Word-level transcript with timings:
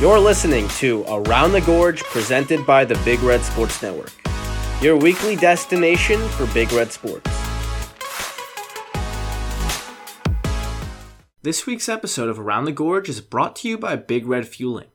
You're 0.00 0.18
listening 0.18 0.66
to 0.80 1.04
Around 1.08 1.52
the 1.52 1.60
Gorge 1.60 2.02
presented 2.02 2.66
by 2.66 2.84
the 2.84 2.96
Big 3.04 3.20
Red 3.20 3.42
Sports 3.42 3.80
Network, 3.80 4.10
your 4.82 4.96
weekly 4.96 5.36
destination 5.36 6.20
for 6.30 6.46
Big 6.46 6.72
Red 6.72 6.90
Sports. 6.90 7.30
This 11.42 11.64
week's 11.64 11.88
episode 11.88 12.28
of 12.28 12.40
Around 12.40 12.64
the 12.64 12.72
Gorge 12.72 13.08
is 13.08 13.20
brought 13.20 13.54
to 13.56 13.68
you 13.68 13.78
by 13.78 13.94
Big 13.94 14.26
Red 14.26 14.48
Fueling. 14.48 14.88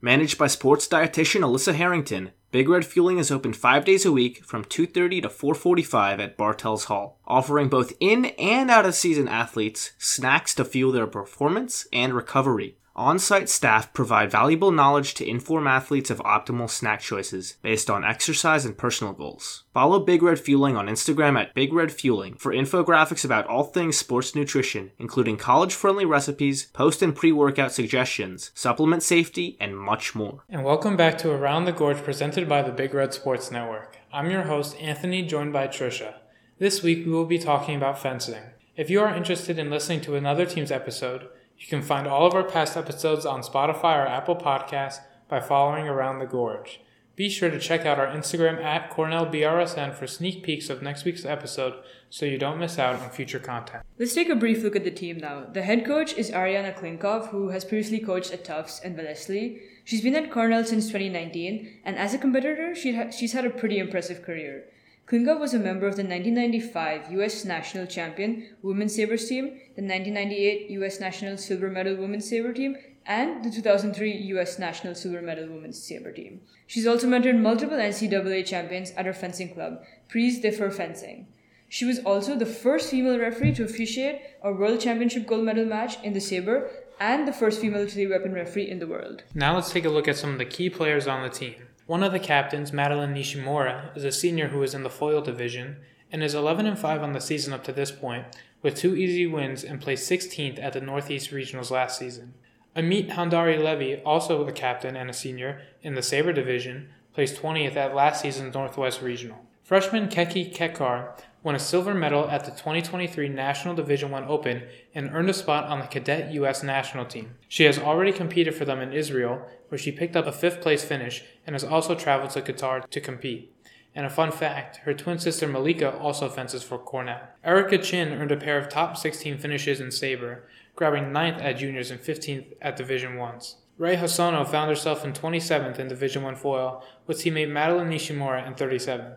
Managed 0.00 0.38
by 0.38 0.46
sports 0.46 0.86
dietitian 0.86 1.40
Alyssa 1.40 1.74
Harrington, 1.74 2.30
Big 2.52 2.68
Red 2.68 2.86
Fueling 2.86 3.18
is 3.18 3.32
open 3.32 3.52
5 3.52 3.84
days 3.84 4.06
a 4.06 4.12
week 4.12 4.44
from 4.44 4.64
2:30 4.64 5.20
to 5.22 5.28
4:45 5.28 6.20
at 6.20 6.36
Bartels 6.36 6.84
Hall, 6.84 7.18
offering 7.26 7.68
both 7.68 7.92
in 7.98 8.26
and 8.38 8.70
out 8.70 8.86
of 8.86 8.94
season 8.94 9.26
athletes 9.26 9.90
snacks 9.98 10.54
to 10.54 10.64
fuel 10.64 10.92
their 10.92 11.08
performance 11.08 11.88
and 11.92 12.14
recovery. 12.14 12.76
On 12.96 13.18
site 13.18 13.48
staff 13.48 13.92
provide 13.92 14.30
valuable 14.30 14.70
knowledge 14.70 15.14
to 15.14 15.28
inform 15.28 15.66
athletes 15.66 16.10
of 16.10 16.18
optimal 16.18 16.70
snack 16.70 17.00
choices 17.00 17.56
based 17.60 17.90
on 17.90 18.04
exercise 18.04 18.64
and 18.64 18.78
personal 18.78 19.12
goals. 19.12 19.64
Follow 19.72 19.98
Big 19.98 20.22
Red 20.22 20.38
Fueling 20.38 20.76
on 20.76 20.86
Instagram 20.86 21.36
at 21.36 21.54
Big 21.54 21.72
Red 21.72 21.90
Fueling 21.90 22.36
for 22.36 22.52
infographics 22.52 23.24
about 23.24 23.48
all 23.48 23.64
things 23.64 23.96
sports 23.96 24.36
nutrition, 24.36 24.92
including 24.96 25.36
college 25.36 25.74
friendly 25.74 26.04
recipes, 26.04 26.66
post 26.66 27.02
and 27.02 27.16
pre 27.16 27.32
workout 27.32 27.72
suggestions, 27.72 28.52
supplement 28.54 29.02
safety, 29.02 29.56
and 29.58 29.76
much 29.76 30.14
more. 30.14 30.44
And 30.48 30.62
welcome 30.62 30.96
back 30.96 31.18
to 31.18 31.32
Around 31.32 31.64
the 31.64 31.72
Gorge 31.72 31.98
presented 32.04 32.48
by 32.48 32.62
the 32.62 32.70
Big 32.70 32.94
Red 32.94 33.12
Sports 33.12 33.50
Network. 33.50 33.98
I'm 34.12 34.30
your 34.30 34.44
host, 34.44 34.76
Anthony, 34.80 35.22
joined 35.22 35.52
by 35.52 35.66
Trisha. 35.66 36.14
This 36.60 36.84
week 36.84 37.04
we 37.04 37.10
will 37.10 37.26
be 37.26 37.40
talking 37.40 37.74
about 37.74 38.00
fencing. 38.00 38.44
If 38.76 38.88
you 38.88 39.00
are 39.00 39.12
interested 39.12 39.58
in 39.58 39.68
listening 39.68 40.00
to 40.02 40.14
another 40.14 40.46
team's 40.46 40.70
episode, 40.70 41.26
you 41.58 41.66
can 41.66 41.82
find 41.82 42.06
all 42.06 42.26
of 42.26 42.34
our 42.34 42.44
past 42.44 42.76
episodes 42.76 43.24
on 43.24 43.42
Spotify 43.42 43.96
or 43.96 44.06
Apple 44.06 44.36
Podcasts 44.36 45.00
by 45.28 45.40
following 45.40 45.88
Around 45.88 46.18
the 46.18 46.26
Gorge. 46.26 46.80
Be 47.16 47.28
sure 47.28 47.48
to 47.48 47.60
check 47.60 47.86
out 47.86 48.00
our 48.00 48.08
Instagram 48.08 48.60
at 48.62 48.90
CornellBRSN 48.90 49.94
for 49.94 50.06
sneak 50.08 50.42
peeks 50.42 50.68
of 50.68 50.82
next 50.82 51.04
week's 51.04 51.24
episode 51.24 51.74
so 52.10 52.26
you 52.26 52.38
don't 52.38 52.58
miss 52.58 52.76
out 52.76 53.00
on 53.00 53.08
future 53.10 53.38
content. 53.38 53.84
Let's 53.98 54.14
take 54.14 54.28
a 54.28 54.34
brief 54.34 54.64
look 54.64 54.74
at 54.74 54.82
the 54.82 54.90
team 54.90 55.18
now. 55.18 55.44
The 55.44 55.62
head 55.62 55.84
coach 55.84 56.14
is 56.14 56.32
Ariana 56.32 56.76
Klinkov, 56.76 57.28
who 57.28 57.50
has 57.50 57.64
previously 57.64 58.00
coached 58.00 58.32
at 58.32 58.44
Tufts 58.44 58.80
and 58.80 58.96
Wellesley. 58.96 59.60
She's 59.84 60.00
been 60.00 60.16
at 60.16 60.32
Cornell 60.32 60.64
since 60.64 60.86
2019, 60.86 61.82
and 61.84 61.96
as 61.96 62.14
a 62.14 62.18
competitor, 62.18 62.74
she 62.74 62.96
ha- 62.96 63.10
she's 63.10 63.32
had 63.32 63.44
a 63.44 63.50
pretty 63.50 63.78
impressive 63.78 64.22
career. 64.22 64.64
Klinkov 65.06 65.38
was 65.38 65.52
a 65.52 65.58
member 65.58 65.86
of 65.86 65.96
the 65.96 66.02
1995 66.02 67.12
U.S. 67.12 67.44
National 67.44 67.86
Champion 67.86 68.48
Women's 68.62 68.94
Sabres 68.94 69.28
team, 69.28 69.48
the 69.76 69.82
1998 69.82 70.70
U.S. 70.70 70.98
National 70.98 71.36
Silver 71.36 71.68
Medal 71.68 71.96
Women's 71.96 72.26
Sabre 72.26 72.54
team, 72.54 72.76
and 73.04 73.44
the 73.44 73.50
2003 73.50 74.10
U.S. 74.10 74.58
National 74.58 74.94
Silver 74.94 75.20
Medal 75.20 75.48
Women's 75.48 75.82
Sabre 75.82 76.10
team. 76.10 76.40
She's 76.66 76.86
also 76.86 77.06
mentored 77.06 77.38
multiple 77.38 77.76
NCAA 77.76 78.46
champions 78.46 78.92
at 78.92 79.04
her 79.04 79.12
fencing 79.12 79.52
club, 79.52 79.84
Prise 80.08 80.40
de 80.40 80.50
Fer 80.50 80.70
Fencing. 80.70 81.26
She 81.68 81.84
was 81.84 81.98
also 81.98 82.34
the 82.34 82.46
first 82.46 82.90
female 82.90 83.18
referee 83.18 83.54
to 83.56 83.64
officiate 83.64 84.22
a 84.42 84.52
World 84.52 84.80
Championship 84.80 85.26
gold 85.26 85.44
medal 85.44 85.66
match 85.66 86.02
in 86.02 86.14
the 86.14 86.20
sabre 86.20 86.70
and 86.98 87.28
the 87.28 87.32
first 87.32 87.60
female 87.60 87.86
three 87.86 88.06
weapon 88.06 88.32
referee 88.32 88.70
in 88.70 88.78
the 88.78 88.86
world. 88.86 89.24
Now 89.34 89.54
let's 89.56 89.70
take 89.72 89.84
a 89.84 89.90
look 89.90 90.08
at 90.08 90.16
some 90.16 90.32
of 90.32 90.38
the 90.38 90.44
key 90.46 90.70
players 90.70 91.06
on 91.06 91.22
the 91.22 91.28
team. 91.28 91.56
One 91.86 92.02
of 92.02 92.12
the 92.12 92.18
captains, 92.18 92.72
Madeline 92.72 93.14
Nishimura, 93.14 93.94
is 93.94 94.04
a 94.04 94.12
senior 94.12 94.48
who 94.48 94.62
is 94.62 94.72
in 94.72 94.84
the 94.84 94.90
foil 94.90 95.20
division 95.20 95.76
and 96.10 96.22
is 96.22 96.34
11 96.34 96.64
and 96.64 96.78
5 96.78 97.02
on 97.02 97.12
the 97.12 97.20
season 97.20 97.52
up 97.52 97.62
to 97.64 97.72
this 97.72 97.90
point, 97.90 98.24
with 98.62 98.74
two 98.74 98.96
easy 98.96 99.26
wins 99.26 99.62
and 99.62 99.82
placed 99.82 100.10
16th 100.10 100.58
at 100.62 100.72
the 100.72 100.80
Northeast 100.80 101.30
Regionals 101.30 101.70
last 101.70 101.98
season. 101.98 102.32
Amit 102.74 103.10
Handari 103.10 103.62
Levy, 103.62 104.00
also 104.00 104.46
a 104.46 104.52
captain 104.52 104.96
and 104.96 105.10
a 105.10 105.12
senior 105.12 105.60
in 105.82 105.94
the 105.94 106.02
Sabre 106.02 106.32
division, 106.32 106.88
placed 107.12 107.36
20th 107.42 107.76
at 107.76 107.94
last 107.94 108.22
season's 108.22 108.54
Northwest 108.54 109.02
Regional. 109.02 109.44
Freshman 109.62 110.08
Keki 110.08 110.56
Kekar 110.56 111.20
won 111.44 111.54
a 111.54 111.58
silver 111.58 111.94
medal 111.94 112.28
at 112.30 112.44
the 112.46 112.50
2023 112.50 113.28
National 113.28 113.74
Division 113.74 114.10
1 114.10 114.24
Open 114.24 114.62
and 114.94 115.10
earned 115.12 115.28
a 115.28 115.34
spot 115.34 115.66
on 115.66 115.78
the 115.78 115.86
cadet 115.86 116.32
US 116.32 116.62
national 116.62 117.04
team. 117.04 117.34
She 117.48 117.64
has 117.64 117.78
already 117.78 118.12
competed 118.12 118.54
for 118.54 118.64
them 118.64 118.80
in 118.80 118.94
Israel, 118.94 119.46
where 119.68 119.78
she 119.78 119.92
picked 119.92 120.16
up 120.16 120.26
a 120.26 120.32
fifth 120.32 120.62
place 120.62 120.82
finish 120.82 121.22
and 121.46 121.54
has 121.54 121.62
also 121.62 121.94
traveled 121.94 122.30
to 122.30 122.40
Qatar 122.40 122.88
to 122.88 123.00
compete. 123.00 123.52
And 123.94 124.06
a 124.06 124.10
fun 124.10 124.32
fact, 124.32 124.78
her 124.78 124.94
twin 124.94 125.18
sister 125.18 125.46
Malika 125.46 125.96
also 125.98 126.30
fences 126.30 126.64
for 126.64 126.78
Cornell. 126.78 127.20
Erica 127.44 127.76
Chin 127.78 128.12
earned 128.12 128.32
a 128.32 128.36
pair 128.36 128.58
of 128.58 128.70
top 128.70 128.96
16 128.96 129.38
finishes 129.38 129.80
in 129.80 129.90
Sabre, 129.92 130.48
grabbing 130.74 131.12
9th 131.12 131.42
at 131.42 131.58
juniors 131.58 131.90
and 131.90 132.00
15th 132.00 132.54
at 132.62 132.76
Division 132.76 133.12
1s. 133.12 133.56
Ray 133.76 133.96
Hosono 133.96 134.48
found 134.48 134.70
herself 134.70 135.04
in 135.04 135.12
27th 135.12 135.78
in 135.78 135.88
Division 135.88 136.22
1 136.22 136.36
foil, 136.36 136.82
with 137.06 137.18
teammate 137.18 137.50
Madeline 137.50 137.90
Nishimura 137.90 138.46
in 138.46 138.54
37th. 138.54 139.16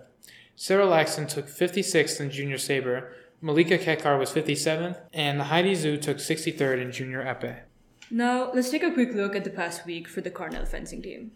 Sarah 0.59 0.87
Laxton 0.87 1.27
took 1.27 1.47
56th 1.47 2.19
in 2.19 2.31
Junior 2.31 2.57
Sabre, 2.57 3.11
Malika 3.41 3.77
Kekar 3.77 4.17
was 4.17 4.31
57th, 4.31 4.99
and 5.13 5.39
Heidi 5.39 5.73
Zhu 5.73 6.01
took 6.01 6.17
63rd 6.17 6.81
in 6.81 6.91
Junior 6.91 7.23
Epee. 7.23 7.59
Now, 8.09 8.51
let's 8.51 8.71
take 8.71 8.81
a 8.81 8.91
quick 8.91 9.13
look 9.13 9.35
at 9.35 9.43
the 9.43 9.51
past 9.51 9.85
week 9.85 10.07
for 10.07 10.21
the 10.21 10.31
Cornell 10.31 10.65
fencing 10.65 11.03
team. 11.03 11.29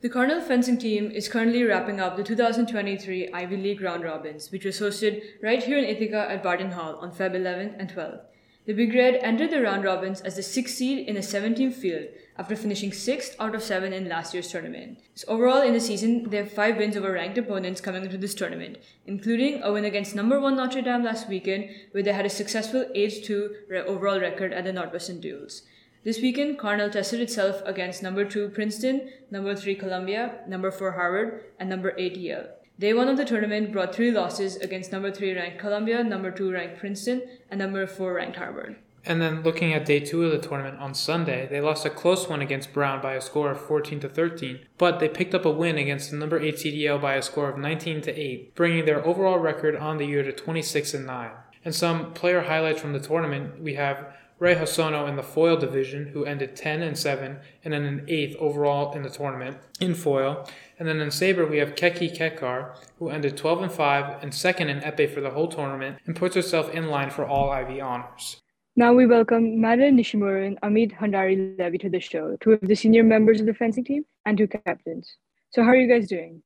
The 0.00 0.08
Cornell 0.08 0.40
fencing 0.40 0.78
team 0.78 1.10
is 1.10 1.28
currently 1.28 1.64
wrapping 1.64 1.98
up 1.98 2.16
the 2.16 2.22
2023 2.22 3.32
Ivy 3.32 3.56
League 3.56 3.80
round 3.80 4.04
robins, 4.04 4.52
which 4.52 4.64
was 4.64 4.78
hosted 4.78 5.22
right 5.42 5.60
here 5.60 5.76
in 5.76 5.84
Ithaca 5.84 6.30
at 6.30 6.44
Barton 6.44 6.70
Hall 6.70 6.98
on 7.00 7.10
Feb 7.10 7.34
11th 7.34 7.74
and 7.80 7.92
12th. 7.92 8.20
The 8.68 8.74
Big 8.74 8.92
Red 8.92 9.14
entered 9.22 9.50
the 9.50 9.62
round 9.62 9.84
robins 9.84 10.20
as 10.20 10.36
the 10.36 10.42
sixth 10.42 10.74
seed 10.74 11.08
in 11.08 11.16
a 11.16 11.22
seven 11.22 11.54
team 11.54 11.72
field 11.72 12.08
after 12.36 12.54
finishing 12.54 12.92
sixth 12.92 13.34
out 13.40 13.54
of 13.54 13.62
seven 13.62 13.94
in 13.94 14.10
last 14.10 14.34
year's 14.34 14.50
tournament. 14.50 15.00
So 15.14 15.26
overall, 15.28 15.62
in 15.62 15.72
the 15.72 15.80
season, 15.80 16.28
they 16.28 16.36
have 16.36 16.52
five 16.52 16.76
wins 16.76 16.94
over 16.94 17.10
ranked 17.10 17.38
opponents 17.38 17.80
coming 17.80 18.04
into 18.04 18.18
this 18.18 18.34
tournament, 18.34 18.76
including 19.06 19.62
a 19.62 19.72
win 19.72 19.86
against 19.86 20.14
number 20.14 20.38
one 20.38 20.56
Notre 20.56 20.82
Dame 20.82 21.02
last 21.02 21.30
weekend, 21.30 21.70
where 21.92 22.02
they 22.02 22.12
had 22.12 22.26
a 22.26 22.28
successful 22.28 22.84
8 22.94 23.24
2 23.24 23.54
overall 23.86 24.20
record 24.20 24.52
at 24.52 24.64
the 24.64 24.72
Northwestern 24.74 25.18
Duels. 25.22 25.62
This 26.04 26.20
weekend, 26.20 26.58
Cornell 26.58 26.90
tested 26.90 27.20
itself 27.20 27.62
against 27.64 28.02
number 28.02 28.26
2 28.26 28.50
Princeton, 28.50 29.08
number 29.30 29.56
3 29.56 29.76
Columbia, 29.76 30.40
number 30.46 30.70
4 30.70 30.92
Harvard, 30.92 31.44
and 31.58 31.70
number 31.70 31.94
8 31.96 32.18
Yale. 32.18 32.48
Day 32.80 32.94
one 32.94 33.08
of 33.08 33.16
the 33.16 33.24
tournament 33.24 33.72
brought 33.72 33.92
three 33.92 34.12
losses 34.12 34.54
against 34.56 34.92
number 34.92 35.10
3 35.10 35.34
ranked 35.34 35.58
Columbia, 35.58 36.04
number 36.04 36.30
2 36.30 36.52
ranked 36.52 36.78
Princeton, 36.78 37.22
and 37.50 37.58
number 37.58 37.84
4 37.88 38.14
ranked 38.14 38.36
Harvard. 38.36 38.76
And 39.04 39.20
then 39.20 39.42
looking 39.42 39.72
at 39.72 39.84
day 39.84 39.98
two 39.98 40.24
of 40.24 40.30
the 40.30 40.46
tournament 40.46 40.78
on 40.78 40.94
Sunday, 40.94 41.48
they 41.50 41.60
lost 41.60 41.84
a 41.84 41.90
close 41.90 42.28
one 42.28 42.40
against 42.40 42.72
Brown 42.72 43.02
by 43.02 43.14
a 43.14 43.20
score 43.20 43.50
of 43.50 43.60
14 43.60 43.98
to 44.00 44.08
13, 44.08 44.60
but 44.76 45.00
they 45.00 45.08
picked 45.08 45.34
up 45.34 45.44
a 45.44 45.50
win 45.50 45.76
against 45.76 46.12
the 46.12 46.16
number 46.16 46.38
8 46.38 46.54
CDL 46.54 47.00
by 47.00 47.14
a 47.14 47.22
score 47.22 47.48
of 47.48 47.58
19 47.58 48.00
to 48.02 48.16
8, 48.16 48.54
bringing 48.54 48.84
their 48.84 49.04
overall 49.04 49.38
record 49.38 49.74
on 49.74 49.96
the 49.96 50.06
year 50.06 50.22
to 50.22 50.32
26 50.32 50.94
and 50.94 51.06
9. 51.06 51.30
And 51.64 51.74
some 51.74 52.12
player 52.12 52.42
highlights 52.42 52.80
from 52.80 52.92
the 52.92 53.00
tournament, 53.00 53.60
we 53.60 53.74
have 53.74 54.14
Ray 54.38 54.54
Hosono 54.54 55.08
in 55.08 55.16
the 55.16 55.22
foil 55.22 55.56
division, 55.56 56.06
who 56.06 56.24
ended 56.24 56.54
10 56.54 56.80
and 56.82 56.96
7, 56.96 57.38
and 57.64 57.74
then 57.74 57.84
an 57.84 58.04
eighth 58.06 58.36
overall 58.38 58.92
in 58.92 59.02
the 59.02 59.10
tournament 59.10 59.56
in 59.80 59.94
foil. 59.94 60.48
And 60.78 60.86
then 60.86 61.00
in 61.00 61.10
sabre, 61.10 61.44
we 61.44 61.58
have 61.58 61.74
Keki 61.74 62.16
Kekar, 62.16 62.76
who 62.98 63.08
ended 63.08 63.36
12 63.36 63.62
and 63.62 63.72
5 63.72 64.22
and 64.22 64.32
second 64.32 64.68
in 64.68 64.80
epee 64.80 65.12
for 65.12 65.20
the 65.20 65.30
whole 65.30 65.48
tournament, 65.48 65.98
and 66.06 66.14
puts 66.14 66.36
herself 66.36 66.70
in 66.70 66.86
line 66.86 67.10
for 67.10 67.26
all 67.26 67.50
Ivy 67.50 67.80
honors. 67.80 68.40
Now 68.76 68.92
we 68.92 69.06
welcome 69.06 69.60
Madeline 69.60 69.98
Nishimura 69.98 70.46
and 70.46 70.60
Amit 70.60 70.96
Handari 70.96 71.58
Levy 71.58 71.78
to 71.78 71.88
the 71.88 71.98
show, 71.98 72.36
two 72.40 72.52
of 72.52 72.60
the 72.60 72.76
senior 72.76 73.02
members 73.02 73.40
of 73.40 73.46
the 73.46 73.54
fencing 73.54 73.84
team 73.84 74.04
and 74.24 74.38
two 74.38 74.46
captains. 74.46 75.16
So 75.50 75.64
how 75.64 75.70
are 75.70 75.76
you 75.76 75.88
guys 75.88 76.06
doing? 76.06 76.42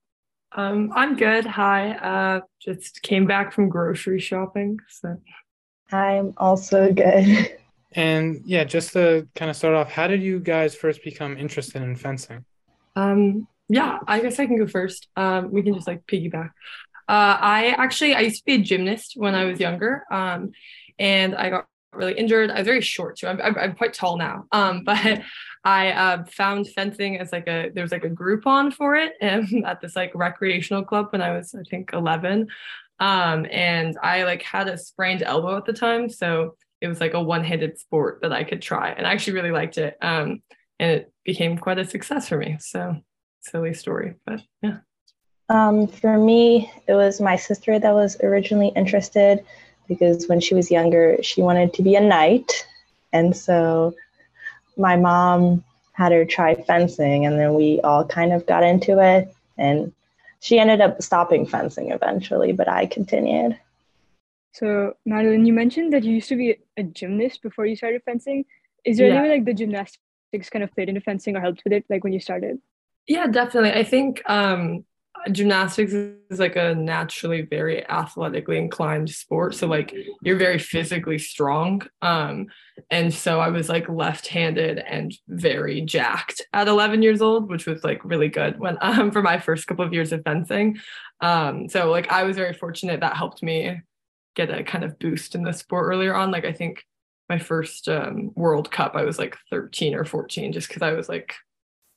Um, 0.53 0.91
I'm 0.95 1.15
good. 1.15 1.45
Hi. 1.45 1.91
Uh, 1.93 2.41
just 2.59 3.03
came 3.03 3.27
back 3.27 3.53
from 3.53 3.69
grocery 3.69 4.19
shopping. 4.19 4.79
So 4.89 5.19
I'm 5.91 6.33
also 6.39 6.91
good. 6.91 7.59
And 7.95 8.43
yeah, 8.45 8.65
just 8.65 8.93
to 8.95 9.29
kind 9.35 9.51
of 9.51 9.57
start 9.57 9.75
off, 9.75 9.91
how 9.91 10.07
did 10.07 10.23
you 10.23 10.41
guys 10.41 10.75
first 10.75 11.03
become 11.05 11.37
interested 11.37 11.83
in 11.83 11.97
fencing? 11.97 12.45
Um, 12.97 13.47
yeah, 13.69 13.99
I 14.07 14.21
guess 14.21 14.39
I 14.39 14.47
can 14.47 14.59
go 14.59 14.67
first. 14.67 15.09
Um, 15.17 15.51
we 15.51 15.63
can 15.63 15.75
just 15.75 15.87
like 15.87 16.07
piggyback. 16.07 16.51
Uh, 17.09 17.37
I 17.41 17.75
actually 17.79 18.15
I 18.15 18.21
used 18.21 18.39
to 18.39 18.45
be 18.45 18.55
a 18.55 18.59
gymnast 18.59 19.15
when 19.17 19.35
I 19.35 19.45
was 19.45 19.61
younger. 19.61 20.05
Um, 20.11 20.53
and 20.99 21.35
I 21.35 21.51
got 21.51 21.67
really 21.93 22.15
injured. 22.15 22.51
I 22.51 22.59
was 22.59 22.67
very 22.67 22.81
short 22.81 23.17
too. 23.17 23.27
I'm, 23.27 23.41
I'm, 23.41 23.57
I'm 23.59 23.75
quite 23.75 23.95
tall 23.95 24.17
now. 24.17 24.47
Um, 24.53 24.85
but 24.85 25.23
I 25.65 25.93
uh, 25.93 26.25
found 26.25 26.69
fencing 26.69 27.19
as 27.19 27.33
like 27.33 27.47
a 27.49 27.71
there 27.75 27.85
was 27.85 27.93
like 27.93 28.05
a 28.05 28.11
Groupon 28.11 28.73
for 28.73 28.97
it 28.97 29.13
and 29.21 29.47
at 29.67 29.81
this 29.81 29.97
like 29.97 30.13
recreational 30.15 30.85
club 30.85 31.09
when 31.11 31.23
I 31.23 31.37
was 31.37 31.55
I 31.55 31.63
think 31.69 31.91
11. 31.93 32.49
Um, 32.99 33.47
and 33.51 33.97
I 34.03 34.25
like 34.25 34.43
had 34.43 34.69
a 34.69 34.79
sprained 34.79 35.23
elbow 35.23 35.57
at 35.57 35.65
the 35.65 35.73
time, 35.73 36.09
so 36.09 36.57
it 36.83 36.89
was 36.89 37.01
like 37.01 37.15
a 37.15 37.23
one-handed 37.23 37.79
sport 37.79 38.19
that 38.23 38.33
I 38.33 38.43
could 38.43 38.61
try, 38.61 38.91
and 38.91 39.07
I 39.07 39.13
actually 39.13 39.35
really 39.35 39.53
liked 39.53 39.79
it. 39.79 39.97
Um, 40.03 40.43
and 40.81 40.91
it 40.91 41.13
became 41.25 41.57
quite 41.57 41.79
a 41.79 41.85
success 41.85 42.29
for 42.29 42.37
me. 42.37 42.59
So 42.61 42.97
silly 43.41 43.73
story, 43.73 44.17
but 44.27 44.43
yeah. 44.63 44.79
Um, 45.49 45.87
for 45.87 46.19
me, 46.19 46.73
it 46.89 46.95
was 46.95 47.21
my 47.21 47.37
sister 47.37 47.79
that 47.79 47.95
was 47.95 48.21
originally 48.21 48.73
interested 48.75 49.45
because 49.87 50.27
when 50.29 50.41
she 50.41 50.55
was 50.55 50.71
younger, 50.71 51.19
she 51.23 51.41
wanted 51.41 51.73
to 51.75 51.83
be 51.83 51.95
a 51.95 52.01
knight. 52.01 52.67
And 53.13 53.37
so 53.37 53.95
my 54.77 54.97
mom 54.97 55.63
had 55.93 56.11
her 56.11 56.25
try 56.25 56.55
fencing, 56.55 57.27
and 57.27 57.39
then 57.39 57.55
we 57.55 57.81
all 57.83 58.05
kind 58.05 58.33
of 58.33 58.47
got 58.47 58.65
into 58.65 58.99
it. 58.99 59.33
And 59.57 59.93
she 60.41 60.59
ended 60.59 60.81
up 60.81 61.01
stopping 61.01 61.47
fencing 61.47 61.93
eventually, 61.93 62.53
but 62.53 62.69
I 62.69 62.87
continued. 62.87 63.57
So, 64.53 64.95
Madeline, 65.07 65.47
you 65.47 65.53
mentioned 65.53 65.93
that 65.93 66.05
you 66.05 66.15
used 66.15 66.29
to 66.29 66.37
be 66.37 66.59
a 66.77 66.83
gymnast 66.83 67.43
before 67.43 67.67
you 67.67 67.75
started 67.77 68.03
fencing. 68.05 68.45
Is 68.85 68.99
there 68.99 69.09
Yeah. 69.09 69.15
any 69.21 69.29
way 69.29 69.35
like 69.37 69.45
the 69.47 69.55
gymnastics 69.55 70.51
kind 70.51 70.63
of 70.63 70.71
played 70.73 70.89
into 70.89 71.01
fencing 71.01 71.37
or 71.37 71.41
helped 71.41 71.63
with 71.65 71.73
it, 71.73 71.85
like 71.89 72.05
when 72.05 72.13
you 72.13 72.21
started? 72.21 72.59
Yeah, 73.07 73.27
definitely. 73.27 73.73
I 73.73 73.83
think 73.85 74.23
um, 74.29 74.85
gymnastics 75.31 75.93
is 75.93 76.39
like 76.39 76.57
a 76.57 76.75
naturally 76.75 77.43
very 77.43 77.87
athletically 77.89 78.59
inclined 78.59 79.09
sport. 79.11 79.55
So 79.55 79.67
like 79.67 79.95
you're 80.21 80.37
very 80.37 80.59
physically 80.59 81.19
strong. 81.19 81.83
Um, 82.03 82.49
and 82.91 83.13
so 83.13 83.41
I 83.41 83.49
was 83.49 83.69
like 83.69 83.89
left-handed 83.89 84.79
and 84.79 85.15
very 85.29 85.81
jacked 85.81 86.43
at 86.53 86.69
11 86.69 87.03
years 87.03 87.23
old, 87.23 87.49
which 87.49 87.67
was 87.67 87.83
like 87.85 88.05
really 88.05 88.29
good 88.29 88.59
when 88.59 88.77
um 88.83 89.11
for 89.13 89.23
my 89.23 89.39
first 89.39 89.67
couple 89.67 89.85
of 89.85 89.95
years 89.95 90.13
of 90.13 90.23
fencing. 90.25 90.79
Um, 91.21 91.69
so 91.69 91.91
like 91.91 92.11
I 92.13 92.25
was 92.25 92.37
very 92.37 92.53
fortunate 92.53 93.01
that 93.01 93.17
helped 93.17 93.43
me 93.43 93.81
get 94.35 94.51
a 94.51 94.63
kind 94.65 94.85
of 94.85 94.99
boost 94.99 95.35
in 95.35 95.43
the 95.43 95.53
sport 95.53 95.87
earlier 95.87 96.15
on. 96.15 96.31
Like 96.31 96.45
I 96.45 96.53
think 96.53 96.85
my 97.29 97.39
first 97.39 97.89
um, 97.89 98.31
World 98.35 98.71
Cup, 98.71 98.95
I 98.95 99.05
was 99.05 99.19
like 99.19 99.37
13 99.51 99.95
or 99.95 100.05
14, 100.05 100.53
just 100.53 100.69
because 100.69 100.83
I 100.83 100.93
was 100.93 101.09
like 101.09 101.35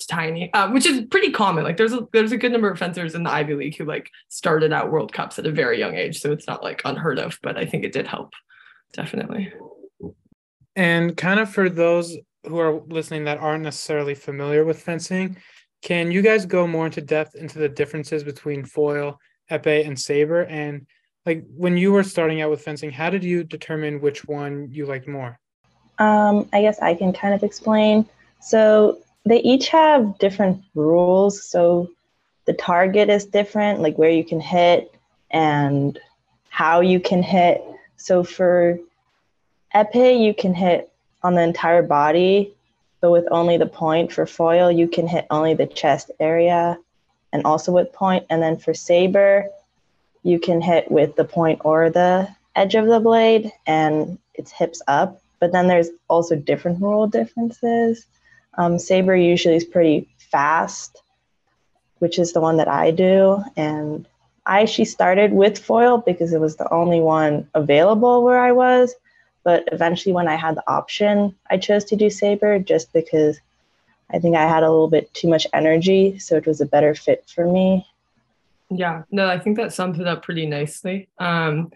tiny, 0.08 0.54
um, 0.54 0.74
which 0.74 0.86
is 0.86 1.06
pretty 1.06 1.32
common. 1.32 1.64
Like 1.64 1.78
there's 1.78 1.94
a 1.94 2.08
there's 2.14 2.32
a 2.32 2.38
good 2.38 2.52
number 2.52 2.70
of 2.70 2.80
fencers 2.80 3.16
in 3.16 3.24
the 3.24 3.32
Ivy 3.32 3.56
League 3.56 3.78
who 3.78 3.86
like 3.86 4.10
started 4.30 4.74
out 4.74 4.92
World 4.92 5.14
Cups 5.14 5.40
at 5.40 5.46
a 5.46 5.52
very 5.52 5.80
young 5.80 5.96
age, 5.96 6.20
so 6.20 6.32
it's 6.32 6.48
not 6.48 6.64
like 6.64 6.82
unheard 6.86 7.20
of. 7.20 7.40
But 7.42 7.58
I 7.58 7.66
think 7.66 7.84
it 7.84 7.94
did 7.94 8.08
help, 8.08 8.34
definitely. 8.94 9.54
And 10.76 11.16
kind 11.16 11.40
of 11.40 11.50
for 11.50 11.70
those 11.70 12.18
who 12.46 12.60
are 12.60 12.82
listening 12.88 13.24
that 13.26 13.40
aren't 13.40 13.64
necessarily 13.64 14.14
familiar 14.14 14.66
with 14.66 14.82
fencing, 14.82 15.38
can 15.82 16.12
you 16.12 16.22
guys 16.22 16.46
go 16.46 16.68
more 16.68 16.86
into 16.86 17.02
depth 17.02 17.36
into 17.36 17.60
the 17.60 17.70
differences 17.70 18.24
between 18.24 18.66
foil, 18.66 19.20
epee, 19.50 19.86
and 19.86 20.00
saber? 20.00 20.44
And 20.44 20.86
like 21.26 21.46
when 21.56 21.78
you 21.78 21.92
were 21.92 22.04
starting 22.04 22.42
out 22.42 22.50
with 22.52 22.62
fencing, 22.62 22.92
how 22.92 23.10
did 23.10 23.24
you 23.24 23.44
determine 23.44 24.00
which 24.00 24.26
one 24.26 24.70
you 24.72 24.86
liked 24.86 25.08
more? 25.08 25.40
Um, 25.98 26.48
I 26.54 26.62
guess 26.62 26.80
I 26.80 26.94
can 26.94 27.14
kind 27.14 27.34
of 27.34 27.44
explain. 27.44 28.08
So 28.40 29.00
they 29.26 29.40
each 29.40 29.70
have 29.70 30.18
different 30.20 30.64
rules. 30.76 31.44
So 31.50 31.90
the 32.46 32.54
target 32.54 33.10
is 33.10 33.26
different, 33.26 33.82
like 33.82 33.98
where 33.98 34.12
you 34.12 34.24
can 34.24 34.40
hit 34.40 34.94
and 35.32 36.00
how 36.50 36.82
you 36.82 37.00
can 37.00 37.24
hit. 37.24 37.64
So 37.98 38.24
for 38.24 38.78
epee, 39.74 40.24
you 40.24 40.34
can 40.34 40.54
hit 40.54 40.92
on 41.24 41.34
the 41.34 41.42
entire 41.42 41.82
body, 41.82 42.54
but 43.02 43.10
with 43.10 43.26
only 43.32 43.58
the 43.58 43.66
point. 43.66 44.12
For 44.12 44.28
foil, 44.28 44.72
you 44.72 44.88
can 44.88 45.08
hit 45.08 45.26
only 45.32 45.56
the 45.56 45.66
chest 45.66 46.12
area 46.20 46.78
and 47.34 47.44
also 47.46 47.72
with 47.72 47.92
point. 47.94 48.26
And 48.30 48.44
then 48.44 48.58
for 48.58 48.76
saber, 48.76 49.50
you 50.26 50.40
can 50.40 50.60
hit 50.60 50.90
with 50.90 51.16
the 51.16 51.24
point 51.24 51.62
or 51.64 51.92
the 51.92 52.28
edge 52.56 52.74
of 52.74 52.88
the 52.88 53.00
blade 53.00 53.52
and 53.68 54.18
it's 54.34 54.52
hips 54.52 54.82
up. 54.88 55.22
But 55.40 55.52
then 55.52 55.68
there's 55.68 55.90
also 56.08 56.36
different 56.36 56.82
rule 56.82 57.06
differences. 57.06 58.08
Um, 58.56 58.80
saber 58.80 59.16
usually 59.16 59.56
is 59.56 59.64
pretty 59.64 60.10
fast, 60.18 61.00
which 62.00 62.18
is 62.18 62.34
the 62.34 62.42
one 62.42 62.58
that 62.58 62.68
I 62.68 62.90
do. 62.90 63.44
And 63.56 64.08
I 64.48 64.64
actually 64.64 64.86
started 64.86 65.32
with 65.32 65.60
foil 65.60 66.00
because 66.00 66.34
it 66.34 66.42
was 66.42 66.56
the 66.56 66.74
only 66.74 67.02
one 67.02 67.48
available 67.54 68.24
where 68.24 68.40
I 68.40 68.52
was. 68.52 68.96
But 69.44 69.70
eventually, 69.72 70.14
when 70.14 70.28
I 70.28 70.36
had 70.36 70.56
the 70.56 70.68
option, 70.68 71.36
I 71.52 71.60
chose 71.60 71.86
to 71.86 71.96
do 71.96 72.10
saber 72.10 72.58
just 72.58 72.92
because 72.94 73.40
I 74.10 74.18
think 74.18 74.36
I 74.36 74.48
had 74.48 74.64
a 74.64 74.72
little 74.72 74.88
bit 74.88 75.14
too 75.14 75.28
much 75.28 75.46
energy. 75.54 76.18
So 76.18 76.36
it 76.36 76.48
was 76.48 76.62
a 76.62 76.66
better 76.66 76.96
fit 76.96 77.30
for 77.30 77.46
me. 77.46 77.86
Yeah, 78.70 79.04
no, 79.12 79.28
I 79.28 79.40
think 79.40 79.58
that 79.58 79.74
sums 79.74 80.00
it 80.00 80.08
up 80.08 80.24
pretty 80.24 80.46
nicely. 80.46 81.10
Um, 81.20 81.72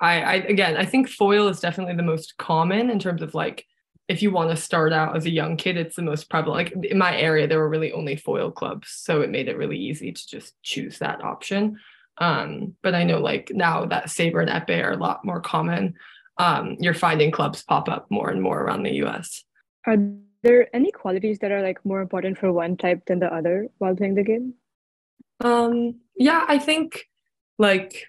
I, 0.00 0.22
I 0.22 0.34
again, 0.34 0.76
I 0.76 0.84
think 0.84 1.08
foil 1.08 1.48
is 1.48 1.60
definitely 1.60 1.96
the 1.96 2.02
most 2.02 2.36
common 2.36 2.90
in 2.90 2.98
terms 2.98 3.22
of 3.22 3.34
like 3.34 3.66
if 4.06 4.20
you 4.22 4.30
want 4.30 4.50
to 4.50 4.56
start 4.56 4.92
out 4.92 5.16
as 5.16 5.24
a 5.24 5.30
young 5.30 5.56
kid, 5.56 5.78
it's 5.78 5.96
the 5.96 6.02
most 6.02 6.28
prevalent. 6.28 6.74
Like 6.74 6.84
in 6.90 6.98
my 6.98 7.16
area, 7.16 7.46
there 7.46 7.58
were 7.58 7.68
really 7.68 7.92
only 7.92 8.16
foil 8.16 8.50
clubs, 8.50 8.88
so 8.90 9.22
it 9.22 9.30
made 9.30 9.48
it 9.48 9.56
really 9.56 9.78
easy 9.78 10.12
to 10.12 10.28
just 10.28 10.54
choose 10.62 10.98
that 10.98 11.24
option. 11.24 11.78
Um, 12.18 12.76
but 12.82 12.94
I 12.94 13.04
know 13.04 13.18
like 13.18 13.50
now 13.52 13.86
that 13.86 14.10
saber 14.10 14.40
and 14.40 14.50
epee 14.50 14.84
are 14.84 14.92
a 14.92 14.96
lot 14.96 15.24
more 15.24 15.40
common. 15.40 15.94
Um, 16.36 16.76
you're 16.80 16.94
finding 16.94 17.30
clubs 17.30 17.62
pop 17.62 17.88
up 17.88 18.10
more 18.10 18.28
and 18.28 18.42
more 18.42 18.60
around 18.60 18.82
the 18.82 18.94
U.S. 18.96 19.44
Are 19.86 19.96
there 20.42 20.68
any 20.74 20.90
qualities 20.90 21.38
that 21.38 21.52
are 21.52 21.62
like 21.62 21.84
more 21.84 22.00
important 22.00 22.38
for 22.38 22.52
one 22.52 22.76
type 22.76 23.06
than 23.06 23.20
the 23.20 23.32
other 23.32 23.68
while 23.78 23.96
playing 23.96 24.16
the 24.16 24.22
game? 24.22 24.54
Um, 25.40 26.00
yeah, 26.16 26.44
I 26.46 26.58
think 26.58 27.08
like 27.58 28.06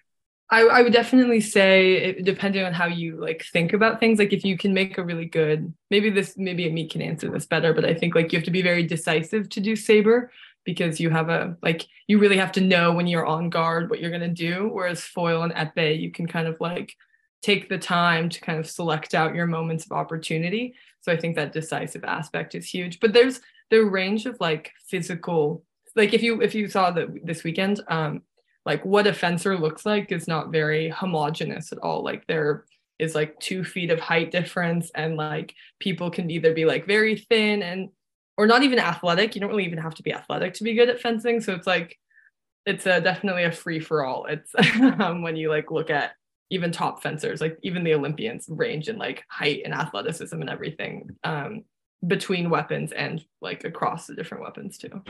I, 0.52 0.62
I 0.62 0.81
would 0.84 0.94
definitely 0.94 1.42
say 1.42 1.96
it, 1.96 2.24
depending 2.24 2.63
on 2.63 2.74
how 2.74 2.86
you 2.86 3.19
like 3.19 3.46
think 3.52 3.74
about 3.74 4.00
things, 4.00 4.19
like 4.19 4.34
if 4.34 4.46
you 4.46 4.57
can 4.57 4.74
make 4.74 4.98
a 4.98 5.04
really 5.04 5.25
good, 5.25 5.74
maybe 5.90 6.10
this, 6.12 6.38
maybe 6.38 6.72
me 6.72 6.88
can 6.88 7.02
answer 7.02 7.30
this 7.31 7.48
better, 7.48 7.74
but 7.74 7.86
I 7.86 7.96
think 7.96 8.13
like 8.13 8.31
you 8.31 8.38
have 8.38 8.46
to 8.46 8.52
be 8.52 8.62
very 8.62 8.84
decisive 8.84 9.50
to 9.50 9.60
do 9.60 9.75
saber 9.75 10.31
because 10.63 11.00
you 11.00 11.10
have 11.10 11.30
a 11.30 11.56
like 11.62 11.88
you 12.07 12.19
really 12.19 12.38
have 12.38 12.52
to 12.54 12.62
know 12.62 12.92
when 12.92 13.07
you're 13.07 13.25
on 13.25 13.50
guard 13.50 13.90
what 13.90 14.00
you're 14.00 14.12
gonna 14.12 14.28
do. 14.28 14.69
Whereas 14.72 15.04
foil 15.04 15.44
and 15.44 15.54
epee, 15.54 16.00
you 16.00 16.12
can 16.12 16.28
kind 16.28 16.48
of 16.48 16.60
like 16.60 16.96
take 17.42 17.69
the 17.69 17.78
time 17.78 18.30
to 18.30 18.42
kind 18.42 18.60
of 18.60 18.68
select 18.68 19.13
out 19.13 19.36
your 19.36 19.48
moments 19.48 19.86
of 19.86 19.92
opportunity. 19.92 20.74
So 21.01 21.12
I 21.12 21.18
think 21.18 21.36
that 21.36 21.54
decisive 21.54 22.04
aspect 22.04 22.56
is 22.56 22.66
huge. 22.68 23.00
But 23.00 23.13
there's 23.13 23.42
the 23.69 23.80
range 23.86 24.25
of 24.25 24.38
like 24.40 24.72
physical, 24.90 25.63
like 25.95 26.13
if 26.13 26.21
you 26.21 26.42
if 26.42 26.56
you 26.56 26.68
saw 26.68 26.92
that 26.92 27.25
this 27.25 27.44
weekend, 27.44 27.81
um, 27.88 28.21
like 28.65 28.83
what 28.83 29.07
a 29.07 29.13
fencer 29.13 29.57
looks 29.57 29.86
like 29.86 30.12
is 30.12 30.27
not 30.27 30.51
very 30.51 30.89
homogenous 30.89 31.71
at 31.71 31.80
all. 31.80 32.03
Like 32.03 32.25
there 32.27 32.65
is 33.00 33.15
like 33.15 33.39
two 33.39 33.63
feet 33.63 33.92
of 33.92 34.00
height 34.00 34.31
difference, 34.31 34.92
and 34.95 35.15
like 35.15 35.53
people 35.80 36.09
can 36.09 36.30
either 36.30 36.53
be 36.53 36.65
like 36.65 36.86
very 36.86 37.18
thin 37.18 37.62
and 37.62 37.89
or 38.38 38.47
not 38.47 38.63
even 38.63 38.80
athletic. 38.80 39.36
You 39.36 39.42
don't 39.42 39.50
really 39.50 39.65
even 39.65 39.80
have 39.80 39.95
to 39.95 40.03
be 40.03 40.13
athletic 40.13 40.53
to 40.56 40.63
be 40.63 40.74
good 40.74 40.89
at 40.89 41.01
fencing. 41.01 41.42
So 41.42 41.53
it's 41.53 41.68
like 41.68 41.98
it's 42.65 42.86
a, 42.86 43.00
definitely 43.00 43.44
a 43.44 43.51
free 43.51 43.80
for 43.80 44.03
all. 44.03 44.25
It's 44.25 44.51
um, 45.00 45.21
when 45.21 45.36
you 45.36 45.50
like 45.50 45.71
look 45.71 45.89
at 45.89 46.13
even 46.50 46.71
top 46.71 47.01
fencers, 47.01 47.41
like 47.41 47.57
even 47.63 47.83
the 47.83 47.94
Olympians 47.94 48.48
range 48.50 48.89
in 48.89 48.98
like 48.98 49.24
height 49.30 49.62
and 49.65 49.74
athleticism 49.74 50.39
and 50.39 50.50
everything 50.50 51.09
um, 51.24 51.63
between 52.06 52.50
weapons 52.50 52.91
and 52.91 53.24
like 53.41 53.63
across 53.63 54.07
the 54.07 54.15
different 54.15 54.44
weapons 54.44 54.77
too. 54.77 55.01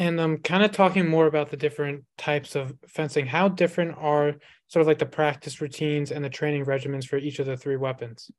And 0.00 0.18
um, 0.18 0.38
kind 0.38 0.64
of 0.64 0.72
talking 0.72 1.06
more 1.06 1.26
about 1.26 1.50
the 1.50 1.58
different 1.58 2.04
types 2.16 2.56
of 2.56 2.74
fencing. 2.88 3.26
How 3.26 3.48
different 3.48 3.98
are 3.98 4.34
sort 4.66 4.80
of 4.80 4.86
like 4.86 4.98
the 4.98 5.04
practice 5.04 5.60
routines 5.60 6.10
and 6.10 6.24
the 6.24 6.30
training 6.30 6.64
regimens 6.64 7.04
for 7.04 7.18
each 7.18 7.38
of 7.38 7.44
the 7.44 7.54
three 7.54 7.76
weapons? 7.76 8.30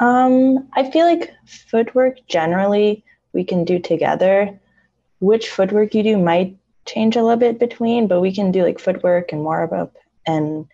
Um, 0.00 0.68
I 0.74 0.90
feel 0.90 1.06
like 1.06 1.32
footwork 1.46 2.18
generally 2.28 3.04
we 3.32 3.42
can 3.42 3.64
do 3.64 3.78
together. 3.78 4.60
Which 5.20 5.48
footwork 5.48 5.94
you 5.94 6.02
do 6.02 6.18
might 6.18 6.58
change 6.84 7.16
a 7.16 7.22
little 7.22 7.38
bit 7.38 7.58
between, 7.58 8.06
but 8.06 8.20
we 8.20 8.34
can 8.34 8.52
do 8.52 8.62
like 8.62 8.78
footwork 8.78 9.32
and 9.32 9.44
warm 9.44 9.72
up, 9.72 9.96
and 10.26 10.66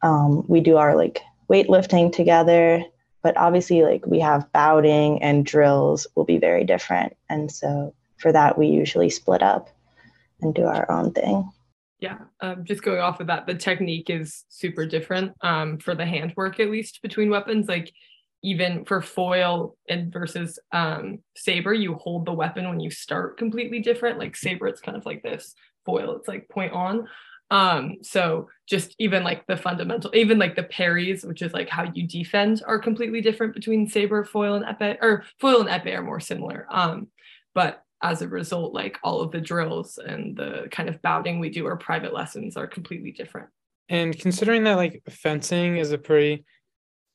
um, 0.00 0.46
we 0.48 0.60
do 0.60 0.78
our 0.78 0.96
like 0.96 1.20
weightlifting 1.50 2.10
together. 2.10 2.82
But 3.22 3.36
obviously, 3.36 3.82
like 3.82 4.06
we 4.06 4.20
have 4.20 4.50
bouting 4.52 5.22
and 5.22 5.44
drills 5.44 6.06
will 6.14 6.24
be 6.24 6.38
very 6.38 6.64
different, 6.64 7.16
and 7.28 7.52
so 7.52 7.92
for 8.18 8.32
that 8.32 8.58
we 8.58 8.66
usually 8.66 9.10
split 9.10 9.42
up 9.42 9.70
and 10.40 10.54
do 10.54 10.64
our 10.64 10.90
own 10.90 11.12
thing. 11.12 11.50
Yeah, 12.00 12.18
um, 12.40 12.64
just 12.64 12.82
going 12.82 13.00
off 13.00 13.20
of 13.20 13.26
that, 13.26 13.46
the 13.46 13.54
technique 13.54 14.08
is 14.08 14.44
super 14.48 14.86
different 14.86 15.32
um, 15.40 15.78
for 15.78 15.94
the 15.96 16.06
handwork, 16.06 16.60
at 16.60 16.70
least 16.70 17.02
between 17.02 17.28
weapons. 17.28 17.66
Like 17.68 17.92
even 18.42 18.84
for 18.84 19.02
foil 19.02 19.76
and 19.88 20.12
versus 20.12 20.60
um, 20.70 21.18
saber, 21.36 21.74
you 21.74 21.94
hold 21.94 22.24
the 22.24 22.32
weapon 22.32 22.68
when 22.68 22.78
you 22.78 22.90
start 22.90 23.36
completely 23.36 23.80
different. 23.80 24.18
Like 24.18 24.36
saber, 24.36 24.68
it's 24.68 24.80
kind 24.80 24.96
of 24.96 25.06
like 25.06 25.22
this. 25.22 25.54
Foil, 25.84 26.16
it's 26.16 26.28
like 26.28 26.48
point 26.48 26.72
on. 26.72 27.08
Um, 27.50 27.96
so 28.02 28.48
just 28.68 28.94
even 28.98 29.24
like 29.24 29.46
the 29.46 29.56
fundamental, 29.56 30.14
even 30.14 30.38
like 30.38 30.54
the 30.54 30.64
parries, 30.64 31.24
which 31.24 31.42
is 31.42 31.52
like 31.52 31.68
how 31.68 31.90
you 31.94 32.06
defend, 32.06 32.62
are 32.66 32.78
completely 32.78 33.22
different 33.22 33.54
between 33.54 33.88
saber, 33.88 34.24
foil, 34.24 34.54
and 34.54 34.64
epee, 34.66 34.98
or 35.00 35.24
foil 35.40 35.66
and 35.66 35.68
epee 35.68 35.96
are 35.96 36.02
more 36.02 36.20
similar. 36.20 36.66
Um, 36.70 37.08
but 37.54 37.82
as 38.02 38.22
a 38.22 38.28
result, 38.28 38.72
like 38.72 38.98
all 39.02 39.20
of 39.20 39.32
the 39.32 39.40
drills 39.40 39.98
and 39.98 40.36
the 40.36 40.68
kind 40.70 40.88
of 40.88 41.02
bouting 41.02 41.40
we 41.40 41.50
do 41.50 41.66
or 41.66 41.76
private 41.76 42.14
lessons 42.14 42.56
are 42.56 42.66
completely 42.66 43.12
different. 43.12 43.48
And 43.88 44.18
considering 44.18 44.64
that 44.64 44.76
like 44.76 45.02
fencing 45.08 45.78
is 45.78 45.92
a 45.92 45.98
pretty 45.98 46.44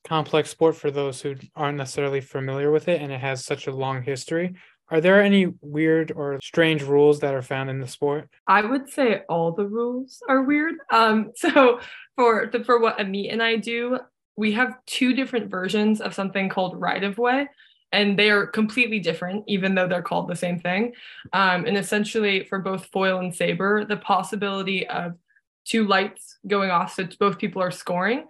complex 0.06 0.50
sport 0.50 0.76
for 0.76 0.90
those 0.90 1.22
who 1.22 1.36
aren't 1.56 1.78
necessarily 1.78 2.20
familiar 2.20 2.70
with 2.70 2.88
it 2.88 3.00
and 3.00 3.10
it 3.10 3.20
has 3.20 3.44
such 3.44 3.66
a 3.66 3.72
long 3.72 4.02
history, 4.02 4.54
are 4.90 5.00
there 5.00 5.22
any 5.22 5.46
weird 5.62 6.12
or 6.14 6.38
strange 6.42 6.82
rules 6.82 7.20
that 7.20 7.34
are 7.34 7.42
found 7.42 7.70
in 7.70 7.80
the 7.80 7.88
sport? 7.88 8.28
I 8.46 8.62
would 8.62 8.90
say 8.90 9.22
all 9.28 9.52
the 9.52 9.66
rules 9.66 10.22
are 10.28 10.42
weird. 10.42 10.74
Um, 10.90 11.32
so 11.36 11.80
for 12.16 12.50
the, 12.52 12.62
for 12.64 12.78
what 12.78 12.98
Amit 12.98 13.32
and 13.32 13.42
I 13.42 13.56
do, 13.56 13.98
we 14.36 14.52
have 14.52 14.74
two 14.86 15.14
different 15.14 15.50
versions 15.50 16.00
of 16.00 16.14
something 16.14 16.48
called 16.48 16.80
right 16.80 17.02
of 17.02 17.18
way. 17.18 17.48
And 17.94 18.18
they 18.18 18.30
are 18.30 18.46
completely 18.46 18.98
different, 18.98 19.44
even 19.46 19.74
though 19.74 19.86
they're 19.86 20.02
called 20.02 20.28
the 20.28 20.36
same 20.36 20.58
thing. 20.58 20.92
Um, 21.32 21.64
and 21.64 21.76
essentially, 21.76 22.44
for 22.44 22.58
both 22.58 22.86
foil 22.86 23.20
and 23.20 23.34
saber, 23.34 23.84
the 23.84 23.96
possibility 23.96 24.86
of 24.88 25.14
two 25.64 25.86
lights 25.86 26.38
going 26.46 26.70
off, 26.70 26.94
so 26.94 27.06
both 27.18 27.38
people 27.38 27.62
are 27.62 27.70
scoring, 27.70 28.26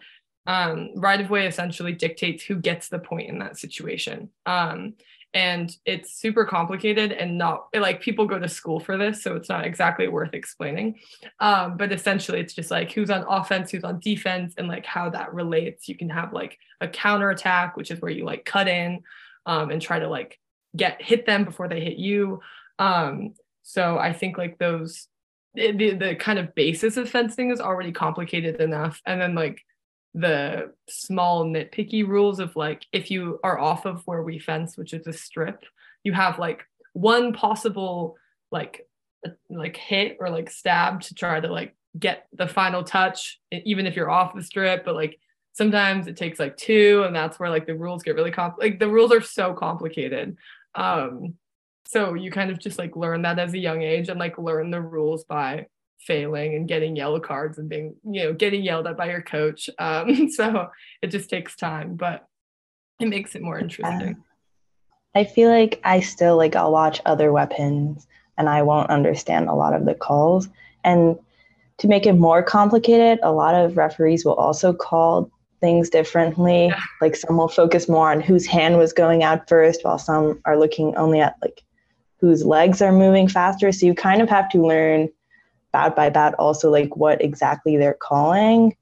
um, 0.47 0.90
right 0.94 1.21
of 1.21 1.30
way 1.30 1.47
essentially 1.47 1.92
dictates 1.92 2.44
who 2.44 2.56
gets 2.56 2.88
the 2.88 2.99
point 2.99 3.30
in 3.30 3.38
that 3.38 3.59
situation. 3.59 4.28
Um, 4.44 4.94
and 5.33 5.76
it's 5.85 6.12
super 6.12 6.44
complicated 6.44 7.11
and 7.11 7.37
not 7.37 7.66
like 7.75 8.00
people 8.00 8.25
go 8.25 8.38
to 8.38 8.49
school 8.49 8.78
for 8.78 8.97
this 8.97 9.21
so 9.21 9.35
it's 9.35 9.49
not 9.49 9.66
exactly 9.66 10.06
worth 10.06 10.33
explaining 10.33 10.94
um, 11.40 11.76
but 11.76 11.90
essentially 11.90 12.38
it's 12.38 12.54
just 12.54 12.71
like 12.71 12.92
who's 12.92 13.11
on 13.11 13.25
offense 13.28 13.73
who's 13.73 13.83
on 13.83 13.99
defense 13.99 14.54
and 14.56 14.68
like 14.68 14.87
how 14.87 15.11
that 15.11 15.35
relates 15.35 15.88
you 15.88 15.97
can 15.97 16.09
have 16.09 16.33
like 16.33 16.56
a 16.80 16.87
counter 16.87 17.30
attack 17.30 17.76
which 17.76 17.90
is 17.90 18.00
where 18.00 18.12
you 18.12 18.25
like 18.25 18.44
cut 18.44 18.68
in 18.68 19.02
um, 19.47 19.71
and 19.71 19.81
try 19.81 19.99
to 19.99 20.09
like 20.09 20.39
get 20.77 21.01
hit 21.01 21.27
them 21.27 21.45
before 21.45 21.69
they 21.69 21.81
hit 21.81 21.97
you. 21.97 22.41
Um, 22.79 23.35
so 23.67 23.97
i 23.99 24.13
think 24.13 24.37
like 24.37 24.59
those 24.59 25.09
the, 25.55 25.95
the 25.95 26.17
kind 26.17 26.39
of 26.39 26.55
basis 26.55 26.97
of 26.97 27.09
fencing 27.09 27.51
is 27.51 27.61
already 27.61 27.93
complicated 27.93 28.61
enough. 28.61 29.01
And 29.07 29.21
then 29.21 29.35
like 29.35 29.63
the 30.15 30.73
small 30.89 31.45
nitpicky 31.45 32.07
rules 32.07 32.39
of 32.39 32.55
like 32.57 32.87
if 32.93 33.11
you 33.11 33.41
are 33.43 33.59
off 33.59 33.85
of 33.85 34.03
where 34.07 34.23
we 34.23 34.39
fence 34.39 34.77
which 34.77 34.95
is 34.95 35.09
a 35.09 35.13
strip 35.13 35.65
you 36.05 36.13
have 36.13 36.39
like 36.39 36.63
one 36.93 37.33
possible 37.33 38.15
like 38.53 38.87
like 39.51 39.77
hit 39.77 40.17
or 40.21 40.31
like 40.31 40.49
stab 40.49 41.01
to 41.01 41.15
try 41.15 41.41
to 41.41 41.49
like 41.49 41.75
get 41.99 42.29
the 42.33 42.47
final 42.47 42.85
touch 42.85 43.41
even 43.51 43.87
if 43.87 43.97
you're 43.97 44.11
off 44.11 44.37
the 44.37 44.43
strip 44.43 44.85
but 44.85 44.95
like 44.95 45.19
sometimes 45.55 46.09
it 46.09 46.17
takes 46.17 46.39
like 46.39 46.57
two 46.57 47.05
and 47.07 47.17
that's 47.17 47.39
where 47.39 47.49
like 47.49 47.65
the 47.65 47.75
rules 47.75 48.03
get 48.03 48.17
really 48.17 48.31
comp 48.31 48.57
like 48.59 48.79
the 48.79 48.89
rules 48.89 49.13
are 49.13 49.23
so 49.23 49.55
complicated. 49.55 50.37
Um 50.75 51.35
so 51.87 52.15
you 52.15 52.31
kind 52.31 52.51
of 52.51 52.59
just 52.59 52.79
like 52.79 52.97
learn 52.97 53.23
that 53.23 53.39
as 53.39 53.55
a 53.55 53.59
young 53.59 53.83
age 53.83 54.09
and 54.09 54.19
like 54.19 54.37
learn 54.37 54.71
the 54.71 54.81
rules 54.81 55.25
by 55.25 55.67
failing 56.01 56.55
and 56.55 56.69
getting 56.69 56.97
yellow 56.97 57.21
cards 57.21 57.59
and 57.59 57.69
being 57.69 57.95
you 58.05 58.25
know 58.25 58.33
getting 58.33 58.63
yelled 58.63 58.87
at 58.87 58.97
by 58.97 59.09
your 59.09 59.23
coach. 59.23 59.71
Um, 59.79 60.29
so 60.31 60.69
it 61.01 61.09
just 61.09 61.31
takes 61.31 61.57
time 61.57 61.95
but 61.95 62.27
it 63.01 63.07
makes 63.07 63.35
it 63.35 63.43
more 63.43 63.59
interesting. 63.59 64.23
I 65.17 65.23
feel 65.23 65.49
like 65.49 65.81
i 65.85 66.01
still 66.01 66.37
like 66.37 66.57
i'll 66.57 66.73
watch 66.73 67.01
other 67.07 67.33
weapons 67.33 68.09
and 68.37 68.49
i 68.49 68.63
won't 68.63 68.91
understand 68.91 69.49
a 69.49 69.55
lot 69.55 69.73
of 69.73 69.85
the 69.85 69.95
calls. 69.95 70.49
And 70.83 71.17
to 71.79 71.89
make 71.89 72.07
it 72.07 72.15
more 72.15 72.43
complicated 72.43 73.21
a 73.23 73.33
lot 73.33 73.55
of 73.55 73.77
referees 73.77 74.25
will 74.25 74.35
also 74.35 74.73
call 74.73 75.31
things 75.64 75.88
differently 75.88 76.66
yeah. 76.66 76.80
like 77.00 77.16
some 77.16 77.38
will 77.38 77.49
focus 77.49 77.88
more 77.88 78.11
on 78.11 78.21
whose 78.21 78.47
hand 78.47 78.76
was 78.76 78.92
going 78.92 79.23
out 79.23 79.49
first 79.49 79.83
while 79.83 79.99
some 79.99 80.40
are 80.44 80.59
looking 80.59 80.94
only 80.97 81.21
at 81.21 81.37
like 81.40 81.62
whose 82.21 82.44
legs 82.44 82.83
are 82.83 82.92
moving 82.92 83.26
faster 83.26 83.73
so 83.73 83.87
you 83.87 83.94
kind 83.94 84.21
of 84.21 84.28
have 84.28 84.49
to 84.49 84.64
learn 84.64 85.09
bout 85.75 85.97
by 85.97 86.09
bout 86.09 86.35
also 86.35 86.71
like 86.71 86.94
what 86.94 87.21
exactly 87.21 87.76
they're 87.76 87.99
calling. 88.00 88.76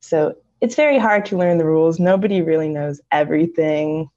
So 0.00 0.34
it's 0.60 0.74
very 0.74 0.98
hard 0.98 1.24
to 1.26 1.38
learn 1.38 1.56
the 1.56 1.64
rules. 1.64 2.00
Nobody 2.00 2.42
really 2.42 2.68
knows 2.68 3.00
everything. 3.12 4.10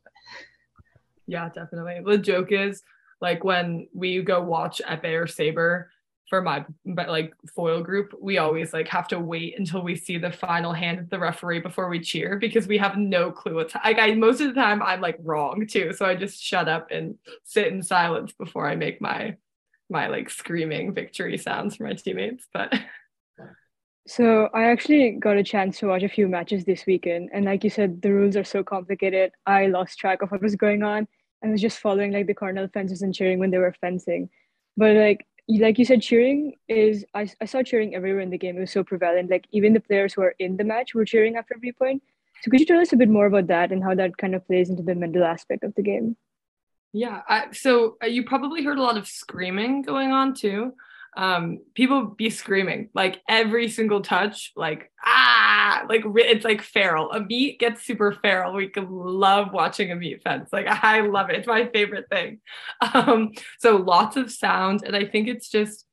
Yeah, 1.27 1.49
definitely. 1.49 2.01
The 2.03 2.17
joke 2.17 2.51
is 2.51 2.81
like 3.21 3.43
when 3.43 3.87
we 3.93 4.23
go 4.23 4.41
watch 4.41 4.81
Epee 4.87 5.21
or 5.21 5.27
Saber 5.27 5.91
for 6.29 6.41
my 6.41 6.65
but 6.85 7.09
like 7.09 7.33
foil 7.55 7.81
group, 7.81 8.13
we 8.19 8.37
always 8.37 8.73
like 8.73 8.87
have 8.87 9.07
to 9.09 9.19
wait 9.19 9.59
until 9.59 9.81
we 9.83 9.95
see 9.95 10.17
the 10.17 10.31
final 10.31 10.73
hand 10.73 10.99
of 10.99 11.09
the 11.09 11.19
referee 11.19 11.59
before 11.59 11.87
we 11.87 11.99
cheer 11.99 12.37
because 12.37 12.67
we 12.67 12.77
have 12.77 12.97
no 12.97 13.31
clue 13.31 13.55
what's 13.55 13.75
like 13.75 13.99
I 13.99 14.13
most 14.15 14.41
of 14.41 14.47
the 14.47 14.59
time 14.59 14.81
I'm 14.81 15.01
like 15.01 15.17
wrong 15.21 15.67
too. 15.67 15.93
So 15.93 16.05
I 16.05 16.15
just 16.15 16.41
shut 16.41 16.67
up 16.67 16.89
and 16.91 17.15
sit 17.43 17.67
in 17.67 17.83
silence 17.83 18.33
before 18.33 18.67
I 18.67 18.75
make 18.75 19.01
my 19.01 19.35
my 19.89 20.07
like 20.07 20.29
screaming 20.29 20.93
victory 20.93 21.37
sounds 21.37 21.75
for 21.75 21.83
my 21.83 21.93
teammates 21.93 22.47
but 22.53 22.73
so 24.07 24.49
i 24.53 24.63
actually 24.65 25.11
got 25.11 25.37
a 25.37 25.43
chance 25.43 25.79
to 25.79 25.87
watch 25.87 26.03
a 26.03 26.09
few 26.09 26.27
matches 26.27 26.63
this 26.63 26.85
weekend 26.85 27.29
and 27.33 27.45
like 27.45 27.63
you 27.63 27.69
said 27.69 28.01
the 28.01 28.11
rules 28.11 28.35
are 28.35 28.43
so 28.43 28.63
complicated 28.63 29.31
i 29.45 29.67
lost 29.67 29.97
track 29.97 30.21
of 30.21 30.31
what 30.31 30.41
was 30.41 30.55
going 30.55 30.83
on 30.83 31.07
and 31.41 31.51
was 31.51 31.61
just 31.61 31.79
following 31.79 32.11
like 32.11 32.27
the 32.27 32.33
cardinal 32.33 32.67
fences 32.73 33.01
and 33.01 33.13
cheering 33.13 33.39
when 33.39 33.51
they 33.51 33.57
were 33.57 33.75
fencing 33.79 34.29
but 34.77 34.95
like 34.95 35.25
like 35.47 35.77
you 35.77 35.85
said 35.85 36.01
cheering 36.01 36.53
is 36.67 37.05
I, 37.13 37.29
I 37.39 37.45
saw 37.45 37.61
cheering 37.61 37.93
everywhere 37.95 38.21
in 38.21 38.31
the 38.31 38.37
game 38.37 38.57
it 38.57 38.61
was 38.61 38.71
so 38.71 38.83
prevalent 38.83 39.29
like 39.29 39.45
even 39.51 39.73
the 39.73 39.79
players 39.79 40.13
who 40.13 40.21
are 40.21 40.35
in 40.39 40.57
the 40.57 40.63
match 40.63 40.95
were 40.95 41.05
cheering 41.05 41.35
after 41.35 41.55
every 41.55 41.71
point 41.71 42.01
so 42.41 42.49
could 42.51 42.59
you 42.59 42.65
tell 42.65 42.79
us 42.79 42.93
a 42.93 42.97
bit 42.97 43.09
more 43.09 43.27
about 43.27 43.47
that 43.47 43.71
and 43.71 43.83
how 43.83 43.93
that 43.93 44.17
kind 44.17 44.35
of 44.35 44.45
plays 44.47 44.69
into 44.69 44.83
the 44.83 44.95
mental 44.95 45.23
aspect 45.23 45.63
of 45.63 45.73
the 45.75 45.83
game 45.83 46.15
yeah. 46.95 47.23
I, 47.27 47.47
so 47.51 47.97
uh, 48.01 48.07
you 48.07 48.23
probably 48.23 48.63
heard 48.63 48.77
a 48.77 48.81
lot 48.81 48.95
of 48.95 49.05
screaming 49.05 49.81
going 49.81 50.13
on 50.13 50.33
too. 50.33 50.71
Um, 51.17 51.59
people 51.73 52.03
be 52.05 52.29
screaming 52.29 52.89
like 52.93 53.21
every 53.29 53.69
single 53.69 54.01
touch, 54.01 54.51
like 54.55 54.91
ah, 55.03 55.85
like 55.89 56.03
it's 56.05 56.45
like 56.45 56.61
feral. 56.61 57.09
Amit 57.09 57.59
gets 57.59 57.83
super 57.83 58.11
feral. 58.11 58.53
We 58.53 58.71
love 58.75 59.53
watching 59.53 59.89
Amit 59.89 60.21
fence. 60.21 60.49
Like 60.51 60.67
I 60.83 61.01
love 61.01 61.29
it. 61.29 61.37
It's 61.37 61.47
my 61.47 61.67
favorite 61.67 62.09
thing. 62.09 62.39
Um, 62.93 63.31
so 63.59 63.77
lots 63.77 64.17
of 64.17 64.31
sound, 64.31 64.83
and 64.85 64.95
I 64.95 65.05
think 65.05 65.27
it's 65.27 65.49
just 65.49 65.85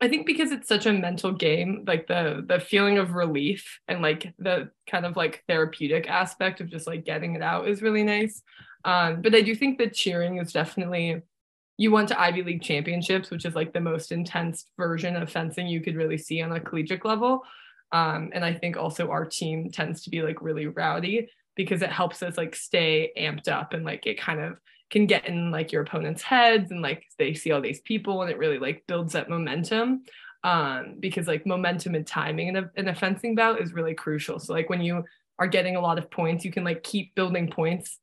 I 0.00 0.08
think 0.08 0.26
because 0.26 0.52
it's 0.52 0.68
such 0.68 0.86
a 0.86 0.92
mental 0.92 1.32
game, 1.32 1.84
like 1.86 2.06
the 2.06 2.44
the 2.46 2.60
feeling 2.60 2.98
of 2.98 3.14
relief 3.14 3.80
and 3.88 4.00
like 4.00 4.32
the 4.38 4.70
kind 4.88 5.04
of 5.04 5.16
like 5.16 5.42
therapeutic 5.48 6.08
aspect 6.08 6.60
of 6.60 6.70
just 6.70 6.86
like 6.86 7.04
getting 7.04 7.34
it 7.34 7.42
out 7.42 7.68
is 7.68 7.82
really 7.82 8.04
nice. 8.04 8.42
Um, 8.84 9.22
but 9.22 9.34
I 9.34 9.40
do 9.40 9.56
think 9.56 9.78
that 9.78 9.94
cheering 9.94 10.38
is 10.38 10.52
definitely 10.52 11.22
you 11.78 11.92
went 11.92 12.08
to 12.08 12.20
Ivy 12.20 12.42
League 12.42 12.62
championships, 12.62 13.30
which 13.30 13.44
is 13.44 13.54
like 13.54 13.72
the 13.72 13.80
most 13.80 14.12
intense 14.12 14.66
version 14.76 15.16
of 15.16 15.30
fencing 15.30 15.68
you 15.68 15.80
could 15.80 15.96
really 15.96 16.18
see 16.18 16.42
on 16.42 16.52
a 16.52 16.60
collegiate 16.60 17.04
level. 17.04 17.42
Um, 17.92 18.30
and 18.34 18.44
I 18.44 18.52
think 18.52 18.76
also 18.76 19.10
our 19.10 19.24
team 19.24 19.70
tends 19.70 20.02
to 20.02 20.10
be 20.10 20.20
like 20.20 20.42
really 20.42 20.66
rowdy 20.66 21.30
because 21.56 21.80
it 21.80 21.90
helps 21.90 22.22
us 22.22 22.36
like 22.36 22.54
stay 22.54 23.12
amped 23.16 23.48
up 23.48 23.72
and 23.72 23.84
like 23.84 24.06
it 24.06 24.20
kind 24.20 24.40
of 24.40 24.56
can 24.90 25.06
get 25.06 25.26
in 25.26 25.50
like 25.50 25.70
your 25.70 25.82
opponent's 25.82 26.22
heads 26.22 26.70
and 26.70 26.82
like 26.82 27.04
they 27.18 27.32
see 27.32 27.52
all 27.52 27.60
these 27.60 27.80
people 27.80 28.22
and 28.22 28.30
it 28.30 28.38
really 28.38 28.58
like 28.58 28.84
builds 28.86 29.12
that 29.12 29.28
momentum 29.28 30.02
um 30.44 30.94
because 31.00 31.26
like 31.26 31.44
momentum 31.46 31.94
and 31.94 32.06
timing 32.06 32.48
in 32.48 32.56
a, 32.56 32.70
in 32.76 32.88
a 32.88 32.94
fencing 32.94 33.34
bout 33.34 33.60
is 33.60 33.74
really 33.74 33.92
crucial 33.92 34.38
so 34.38 34.52
like 34.52 34.70
when 34.70 34.80
you 34.80 35.04
are 35.38 35.48
getting 35.48 35.76
a 35.76 35.80
lot 35.80 35.98
of 35.98 36.10
points 36.10 36.44
you 36.44 36.52
can 36.52 36.64
like 36.64 36.82
keep 36.82 37.14
building 37.14 37.50
points 37.50 37.98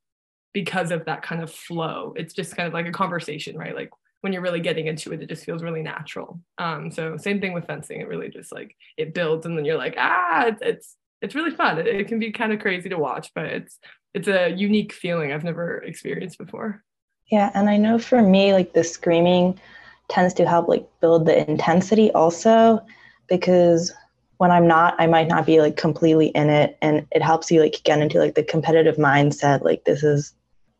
because 0.56 0.90
of 0.90 1.04
that 1.04 1.20
kind 1.20 1.42
of 1.42 1.52
flow. 1.52 2.14
It's 2.16 2.32
just 2.32 2.56
kind 2.56 2.66
of 2.66 2.72
like 2.72 2.86
a 2.86 2.90
conversation, 2.90 3.58
right? 3.58 3.76
Like 3.76 3.90
when 4.22 4.32
you're 4.32 4.40
really 4.40 4.60
getting 4.60 4.86
into 4.86 5.12
it, 5.12 5.20
it 5.20 5.28
just 5.28 5.44
feels 5.44 5.62
really 5.62 5.82
natural. 5.82 6.40
Um, 6.56 6.90
so 6.90 7.18
same 7.18 7.42
thing 7.42 7.52
with 7.52 7.66
fencing. 7.66 8.00
It 8.00 8.08
really 8.08 8.30
just 8.30 8.52
like 8.52 8.74
it 8.96 9.12
builds, 9.12 9.44
and 9.44 9.58
then 9.58 9.66
you're 9.66 9.76
like, 9.76 9.96
ah, 9.98 10.46
it's 10.46 10.62
it's, 10.62 10.96
it's 11.20 11.34
really 11.34 11.50
fun. 11.50 11.78
It, 11.78 11.86
it 11.86 12.08
can 12.08 12.18
be 12.18 12.32
kind 12.32 12.54
of 12.54 12.60
crazy 12.60 12.88
to 12.88 12.96
watch, 12.96 13.32
but 13.34 13.44
it's 13.44 13.78
it's 14.14 14.28
a 14.28 14.48
unique 14.48 14.94
feeling 14.94 15.30
I've 15.30 15.44
never 15.44 15.76
experienced 15.82 16.38
before. 16.38 16.82
Yeah, 17.30 17.50
and 17.52 17.68
I 17.68 17.76
know 17.76 17.98
for 17.98 18.22
me, 18.22 18.54
like 18.54 18.72
the 18.72 18.82
screaming 18.82 19.60
tends 20.08 20.32
to 20.34 20.48
help 20.48 20.68
like 20.68 20.88
build 21.02 21.26
the 21.26 21.46
intensity 21.50 22.10
also 22.12 22.80
because 23.28 23.92
when 24.38 24.50
I'm 24.50 24.66
not, 24.66 24.94
I 24.98 25.06
might 25.06 25.28
not 25.28 25.44
be 25.44 25.60
like 25.60 25.76
completely 25.76 26.28
in 26.28 26.48
it. 26.48 26.78
And 26.80 27.06
it 27.10 27.20
helps 27.20 27.50
you 27.50 27.60
like 27.60 27.82
get 27.84 28.00
into 28.00 28.20
like 28.20 28.36
the 28.36 28.42
competitive 28.42 28.96
mindset. 28.96 29.62
Like 29.62 29.84
this 29.84 30.02
is 30.02 30.32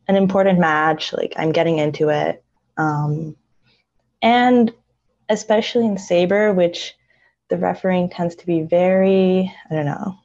an 0.08 0.16
important 0.16 0.58
match. 0.58 1.12
Like 1.12 1.34
I'm 1.36 1.52
getting 1.52 1.78
into 1.78 2.08
it. 2.08 2.42
Um, 2.76 3.36
and 4.22 4.72
especially 5.28 5.86
in 5.86 5.98
Saber, 5.98 6.52
which 6.52 6.94
the 7.48 7.56
refereeing 7.56 8.10
tends 8.10 8.34
to 8.36 8.46
be 8.46 8.62
very, 8.62 9.52
I 9.70 9.74
don't 9.74 9.86
know, 9.86 10.16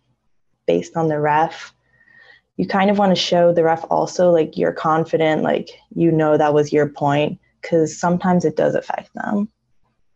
based 0.66 0.98
on 0.98 1.08
the 1.08 1.20
ref. 1.20 1.74
You 2.58 2.68
kind 2.68 2.90
of 2.90 2.98
want 2.98 3.12
to 3.12 3.22
show 3.22 3.54
the 3.54 3.64
ref 3.64 3.86
also 3.90 4.32
like 4.32 4.58
you're 4.58 4.74
confident, 4.74 5.42
like 5.42 5.70
you 5.96 6.12
know 6.12 6.38
that 6.38 6.54
was 6.54 6.74
your 6.74 6.88
point, 6.88 7.40
because 7.62 8.00
sometimes 8.00 8.46
it 8.46 8.56
does 8.56 8.76
affect 8.76 9.10
them. 9.16 9.50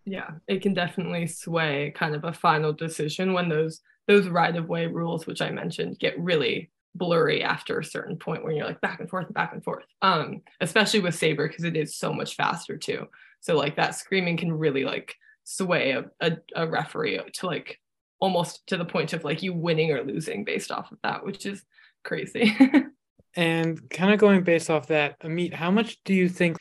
Yeah, 0.05 0.31
it 0.47 0.61
can 0.61 0.73
definitely 0.73 1.25
sway 1.25 1.91
kind 1.95 2.13
of 2.13 2.23
a 2.23 2.33
final 2.33 2.71
decision 2.73 3.33
when 3.33 3.49
those 3.49 3.81
those 4.07 4.27
right 4.27 4.55
of 4.55 4.69
way 4.69 4.85
rules, 4.85 5.25
which 5.25 5.41
I 5.41 5.49
mentioned, 5.49 5.97
get 5.99 6.19
really 6.19 6.69
blurry 6.95 7.43
after 7.43 7.79
a 7.79 7.85
certain 7.85 8.17
point 8.17 8.43
where 8.43 8.53
you're 8.53 8.65
like 8.65 8.81
back 8.81 8.99
and 8.99 9.09
forth, 9.09 9.25
and 9.25 9.33
back 9.33 9.53
and 9.53 9.63
forth. 9.63 9.83
Um, 10.01 10.41
especially 10.61 11.01
with 11.01 11.15
Saber 11.15 11.47
because 11.47 11.65
it 11.65 11.75
is 11.75 11.95
so 11.95 12.13
much 12.13 12.35
faster 12.35 12.77
too. 12.77 13.07
So 13.41 13.55
like 13.55 13.75
that 13.75 13.95
screaming 13.95 14.37
can 14.37 14.51
really 14.51 14.85
like 14.85 15.15
sway 15.43 15.91
a, 15.91 16.05
a, 16.19 16.37
a 16.55 16.67
referee 16.67 17.19
to 17.33 17.45
like 17.45 17.79
almost 18.19 18.65
to 18.67 18.77
the 18.77 18.85
point 18.85 19.13
of 19.13 19.23
like 19.23 19.43
you 19.43 19.53
winning 19.53 19.91
or 19.91 20.03
losing 20.03 20.43
based 20.43 20.71
off 20.71 20.91
of 20.91 20.97
that, 21.03 21.25
which 21.25 21.45
is 21.45 21.63
crazy. 22.03 22.55
and 23.35 23.89
kind 23.89 24.13
of 24.13 24.19
going 24.19 24.43
based 24.43 24.69
off 24.69 24.87
that, 24.87 25.19
Amit, 25.19 25.53
how 25.53 25.69
much 25.69 26.01
do 26.05 26.13
you 26.13 26.29
think 26.29 26.57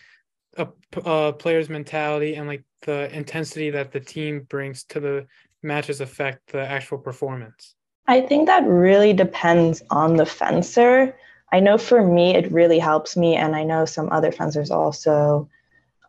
a, 0.56 0.68
a 1.04 1.32
player's 1.32 1.68
mentality 1.68 2.34
and 2.34 2.48
like 2.48 2.64
the 2.82 3.14
intensity 3.16 3.70
that 3.70 3.92
the 3.92 4.00
team 4.00 4.40
brings 4.48 4.84
to 4.84 5.00
the 5.00 5.26
matches 5.62 6.00
affect 6.00 6.52
the 6.52 6.60
actual 6.60 6.98
performance? 6.98 7.74
I 8.06 8.20
think 8.20 8.46
that 8.46 8.66
really 8.66 9.12
depends 9.12 9.82
on 9.90 10.16
the 10.16 10.26
fencer. 10.26 11.16
I 11.52 11.60
know 11.60 11.78
for 11.78 12.02
me, 12.06 12.34
it 12.34 12.52
really 12.52 12.78
helps 12.78 13.16
me. 13.16 13.36
And 13.36 13.56
I 13.56 13.64
know 13.64 13.84
some 13.84 14.10
other 14.12 14.32
fencers 14.32 14.70
also. 14.70 15.48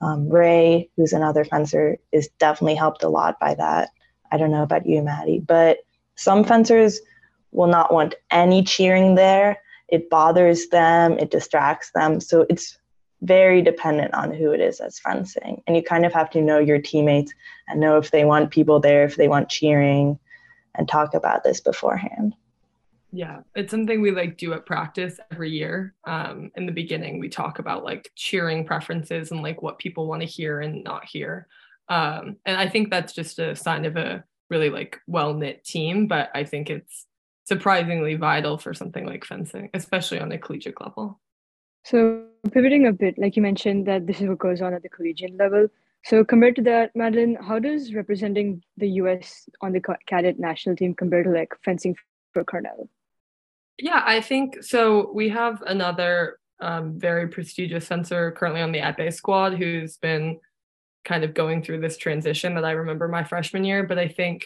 Um, 0.02 0.28
Ray, 0.28 0.90
who's 0.98 1.14
another 1.14 1.46
fencer, 1.46 1.98
is 2.12 2.28
definitely 2.40 2.75
helped 2.75 3.04
a 3.04 3.10
lot 3.10 3.40
by 3.40 3.56
that. 3.56 3.90
I 4.32 4.38
don't 4.38 4.52
know 4.52 4.64
about 4.64 4.86
you, 4.86 5.02
Maddie, 5.02 5.40
but 5.40 5.78
some 6.16 6.44
fencers 6.44 7.00
will 7.52 7.68
not 7.68 7.94
want 7.94 8.16
any 8.30 8.64
cheering 8.64 9.16
there. 9.16 9.62
It 9.88 10.10
bothers 10.10 10.68
them, 10.68 11.14
it 11.14 11.32
distracts 11.32 11.92
them. 11.96 12.20
So 12.20 12.46
it's 12.50 12.78
very 13.22 13.62
dependent 13.62 14.14
on 14.14 14.34
who 14.34 14.52
it 14.52 14.60
is 14.60 14.80
that's 14.80 15.00
fencing. 15.00 15.62
And 15.66 15.75
you 15.75 15.84
kind 15.84 16.06
of 16.06 16.14
have 16.14 16.30
to 16.32 16.42
know 16.42 16.60
your 16.60 16.80
teammates 16.80 17.34
and 17.68 17.80
know 17.80 17.98
if 17.98 18.12
they 18.12 18.25
want 18.25 18.52
people 18.52 18.80
there, 18.80 19.06
if 19.06 19.16
they 19.16 19.28
want 19.28 19.50
cheering, 19.50 20.20
and 20.77 20.88
talk 20.88 21.13
about 21.13 21.44
this 21.44 21.62
beforehand. 21.62 22.36
Yeah, 23.12 23.41
it's 23.55 23.72
something 23.72 24.01
we 24.01 24.12
like 24.12 24.38
do 24.38 24.53
at 24.53 24.65
practice 24.65 25.20
every 25.32 25.50
year. 25.50 25.94
Um, 26.05 26.51
in 26.55 26.65
the 26.65 26.72
beginning, 26.72 27.20
we 27.20 27.29
talk 27.29 27.60
about 27.60 27.86
like 27.86 28.12
cheering 28.15 28.65
preferences 28.65 29.32
and 29.32 29.41
like 29.41 29.62
what 29.62 29.79
people 29.79 30.08
want 30.08 30.22
to 30.22 30.27
hear 30.27 30.60
and 30.60 30.84
not 30.84 31.05
hear. 31.05 31.48
Um, 31.88 32.38
and 32.46 32.58
I 32.58 32.67
think 32.67 32.89
that's 32.89 33.13
just 33.13 33.39
a 33.39 33.55
sign 33.55 33.86
of 33.86 33.96
a 33.96 34.24
really 34.50 34.70
like 34.70 35.00
well 35.08 35.34
knit 35.34 35.63
team. 35.63 36.08
But 36.08 36.29
I 36.36 36.44
think 36.44 36.70
it's 36.70 37.05
surprisingly 37.46 38.15
vital 38.15 38.58
for 38.58 38.74
something 38.74 39.05
like 39.05 39.24
fencing, 39.24 39.70
especially 39.74 40.20
on 40.20 40.32
a 40.32 40.38
collegiate 40.38 40.82
level. 40.82 41.20
So 41.86 42.25
pivoting 42.51 42.88
a 42.88 42.91
bit, 42.91 43.17
like 43.17 43.36
you 43.36 43.41
mentioned 43.41 43.86
that 43.86 44.08
this 44.08 44.20
is 44.20 44.27
what 44.27 44.39
goes 44.39 44.62
on 44.62 44.74
at 44.74 44.82
the 44.82 44.89
collegiate 44.89 45.38
level. 45.38 45.67
So 46.06 46.24
compared 46.24 46.56
to 46.58 46.62
that, 46.64 46.96
Madeline, 46.96 47.36
how 47.36 47.58
does 47.58 47.96
representing 47.96 48.62
the 48.78 48.90
U.S. 49.02 49.50
on 49.62 49.72
the 49.72 49.82
cadet 50.06 50.38
national 50.38 50.76
team 50.76 50.94
compare 50.94 51.24
to 51.24 51.32
like 51.32 51.54
fencing 51.64 51.96
for 52.32 52.44
Cornell? 52.44 52.90
Yeah, 53.80 54.04
I 54.06 54.22
think 54.22 54.64
so. 54.64 55.12
We 55.12 55.30
have 55.30 55.64
another 55.64 56.38
um, 56.60 57.00
very 57.00 57.28
prestigious 57.28 57.88
fencer 57.88 58.32
currently 58.32 58.62
on 58.62 58.72
the 58.72 58.80
épée 58.80 59.12
squad 59.12 59.56
who's 59.56 59.98
been 59.98 60.40
kind 61.04 61.24
of 61.24 61.34
going 61.34 61.64
through 61.64 61.82
this 61.82 61.98
transition 61.98 62.54
that 62.54 62.66
I 62.66 62.72
remember 62.72 63.08
my 63.08 63.24
freshman 63.24 63.64
year. 63.64 63.84
But 63.84 63.98
I 63.98 64.08
think 64.08 64.46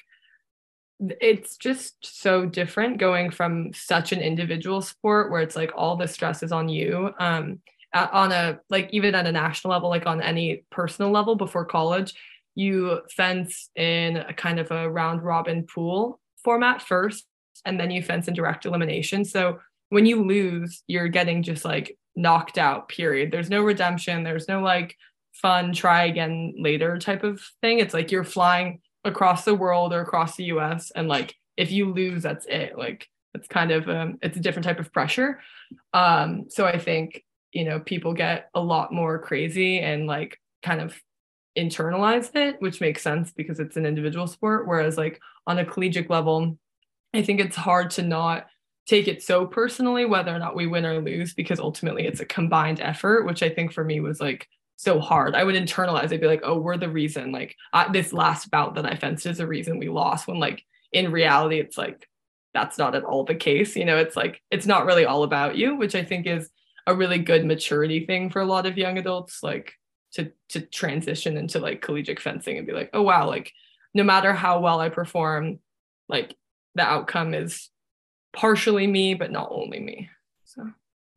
it's 1.00 1.58
just 1.58 2.22
so 2.22 2.46
different 2.46 3.00
going 3.00 3.32
from 3.32 3.74
such 3.74 4.14
an 4.14 4.22
individual 4.22 4.82
sport 4.82 5.30
where 5.30 5.42
it's 5.42 5.58
like 5.58 5.72
all 5.76 5.98
the 5.98 6.08
stress 6.08 6.44
is 6.44 6.52
on 6.52 6.68
you 6.68 7.14
um 7.20 7.62
on 7.94 8.32
a 8.32 8.60
like 8.70 8.90
even 8.92 9.16
at 9.16 9.26
a 9.26 9.32
national 9.32 9.72
level 9.72 9.90
like 9.90 10.06
on 10.06 10.22
any 10.22 10.64
personal 10.70 11.12
level 11.12 11.36
before 11.36 11.66
college 11.66 12.14
you 12.56 13.02
fence 13.16 13.70
in 13.76 14.18
a 14.18 14.34
kind 14.34 14.60
of 14.60 14.70
a 14.72 14.90
round 14.90 15.24
robin 15.24 15.64
pool 15.64 16.20
format 16.44 16.82
first 16.82 17.26
and 17.66 17.80
then 17.80 17.92
you 17.92 18.02
fence 18.02 18.28
in 18.28 18.34
direct 18.34 18.66
elimination. 18.66 19.26
So 19.26 19.60
when 19.90 20.06
you 20.06 20.24
lose 20.24 20.84
you're 20.88 21.08
getting 21.08 21.44
just 21.44 21.66
like 21.66 21.98
knocked 22.16 22.58
out 22.58 22.90
period. 22.90 23.32
There's 23.32 23.50
no 23.50 23.62
redemption. 23.62 24.24
There's 24.24 24.48
no 24.48 24.62
like 24.62 24.96
fun 25.34 25.74
try 25.74 26.06
again 26.06 26.56
later 26.58 26.98
type 26.98 27.24
of 27.24 27.42
thing. 27.62 27.80
It's 27.80 27.94
like 27.94 28.12
you're 28.12 28.24
flying 28.24 28.82
across 29.06 29.46
the 29.46 29.56
world 29.56 29.94
or 29.94 30.02
across 30.02 30.36
the 30.36 30.46
US 30.46 30.92
and 30.92 31.08
like 31.08 31.36
if 31.58 31.72
you 31.72 31.94
lose 31.94 32.24
that's 32.24 32.46
it. 32.46 32.78
Like 32.78 33.08
it's 33.34 33.48
kind 33.48 33.72
of 33.72 33.88
um, 33.88 34.18
it's 34.22 34.38
a 34.38 34.42
different 34.42 34.66
type 34.66 34.80
of 34.80 34.92
pressure. 34.92 35.40
Um 35.94 36.46
so 36.50 36.66
i 36.66 36.80
think 36.80 37.24
you 37.52 37.66
know 37.66 37.80
people 37.80 38.14
get 38.14 38.50
a 38.54 38.60
lot 38.60 38.94
more 38.94 39.20
crazy 39.20 39.80
and 39.80 40.08
like 40.08 40.40
kind 40.64 40.82
of 40.82 41.00
internalize 41.58 42.34
it 42.36 42.56
which 42.60 42.80
makes 42.80 43.02
sense 43.02 43.32
because 43.32 43.60
it's 43.60 43.78
an 43.78 43.86
individual 43.86 44.28
sport 44.28 44.68
whereas 44.68 44.98
like 44.98 45.20
on 45.48 45.58
a 45.60 45.66
collegiate 45.66 46.10
level 46.10 46.58
i 47.14 47.22
think 47.22 47.40
it's 47.40 47.56
hard 47.56 47.90
to 47.90 48.04
not 48.04 48.48
take 48.88 49.08
it 49.08 49.22
so 49.22 49.46
personally 49.46 50.06
whether 50.06 50.34
or 50.34 50.40
not 50.40 50.56
we 50.56 50.68
win 50.68 50.86
or 50.86 51.02
lose 51.02 51.34
because 51.34 51.60
ultimately 51.60 52.06
it's 52.06 52.22
a 52.22 52.26
combined 52.26 52.80
effort 52.80 53.26
which 53.26 53.44
i 53.44 53.50
think 53.50 53.74
for 53.74 53.84
me 53.84 54.00
was 54.00 54.22
like 54.22 54.48
so 54.80 55.02
hard. 55.02 55.36
I 55.36 55.44
would 55.44 55.56
internalize. 55.56 56.14
I'd 56.14 56.22
be 56.22 56.28
like, 56.28 56.40
oh, 56.42 56.58
we're 56.58 56.78
the 56.78 56.88
reason. 56.88 57.34
Like 57.34 57.58
I, 57.74 57.92
this 57.92 58.14
last 58.14 58.50
bout 58.50 58.76
that 58.76 58.86
I 58.86 58.96
fenced 58.96 59.26
is 59.26 59.40
the 59.40 59.46
reason 59.46 59.78
we 59.78 59.90
lost. 59.90 60.26
When 60.26 60.40
like 60.40 60.64
in 60.94 61.12
reality, 61.12 61.60
it's 61.60 61.78
like 61.78 62.08
that's 62.54 62.78
not 62.78 62.96
at 62.96 63.04
all 63.04 63.26
the 63.26 63.36
case. 63.36 63.76
You 63.76 63.84
know, 63.84 63.98
it's 63.98 64.16
like 64.16 64.42
it's 64.50 64.66
not 64.66 64.86
really 64.86 65.04
all 65.04 65.24
about 65.24 65.58
you, 65.58 65.76
which 65.76 65.96
I 65.96 66.06
think 66.06 66.28
is 66.28 66.50
a 66.90 66.96
really 66.96 67.20
good 67.20 67.46
maturity 67.46 68.06
thing 68.06 68.32
for 68.32 68.42
a 68.42 68.46
lot 68.46 68.66
of 68.66 68.78
young 68.78 68.98
adults, 68.98 69.44
like 69.44 69.74
to 70.14 70.32
to 70.50 70.62
transition 70.62 71.38
into 71.38 71.60
like 71.60 71.82
collegiate 71.82 72.20
fencing 72.20 72.58
and 72.58 72.66
be 72.66 72.74
like, 72.74 72.90
oh 72.94 73.04
wow, 73.04 73.28
like 73.28 73.54
no 73.94 74.04
matter 74.04 74.34
how 74.34 74.60
well 74.60 74.80
I 74.80 74.90
perform, 74.90 75.60
like 76.08 76.36
the 76.74 76.82
outcome 76.82 77.34
is 77.34 77.70
partially 78.34 78.88
me, 78.88 79.14
but 79.14 79.32
not 79.32 79.50
only 79.52 79.80
me. 79.80 80.10
So. 80.46 80.68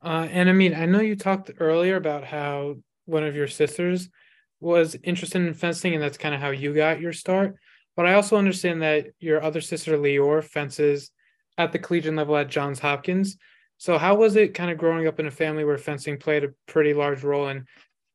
Uh, 0.05 0.29
and 0.31 0.51
I 0.51 0.53
mean, 0.53 0.75
I 0.75 0.85
know 0.85 1.01
you 1.01 1.17
talked 1.17 1.51
earlier 1.59 1.97
about 1.97 2.25
how 2.25 2.77
one 3.07 3.25
of 3.25 3.35
your 3.35 3.49
sisters 3.49 4.11
was 4.61 4.97
interested 5.03 5.41
in 5.41 5.55
fencing, 5.55 5.95
and 5.95 6.03
that's 6.03 6.19
kind 6.19 6.35
of 6.35 6.41
how 6.41 6.51
you 6.51 6.75
got 6.75 7.01
your 7.01 7.13
start. 7.13 7.57
But 7.97 8.07
I 8.07 8.15
also 8.15 8.37
understand 8.37 8.83
that 8.83 9.07
your 9.21 9.43
other 9.43 9.61
sister, 9.61 9.97
Leor, 9.97 10.45
fences 10.45 11.11
at 11.57 11.73
the 11.73 11.79
collegiate 11.79 12.15
level 12.15 12.37
at 12.37 12.49
Johns 12.49 12.79
Hopkins. 12.79 13.39
So, 13.83 13.99
how 13.99 14.15
was 14.15 14.37
it 14.37 14.55
kind 14.55 14.71
of 14.71 14.79
growing 14.79 15.09
up 15.09 15.19
in 15.19 15.27
a 15.27 15.31
family 15.33 15.65
where 15.65 15.77
fencing 15.77 16.17
played 16.17 16.45
a 16.45 16.55
pretty 16.67 16.95
large 16.95 17.25
role 17.25 17.49
and 17.49 17.67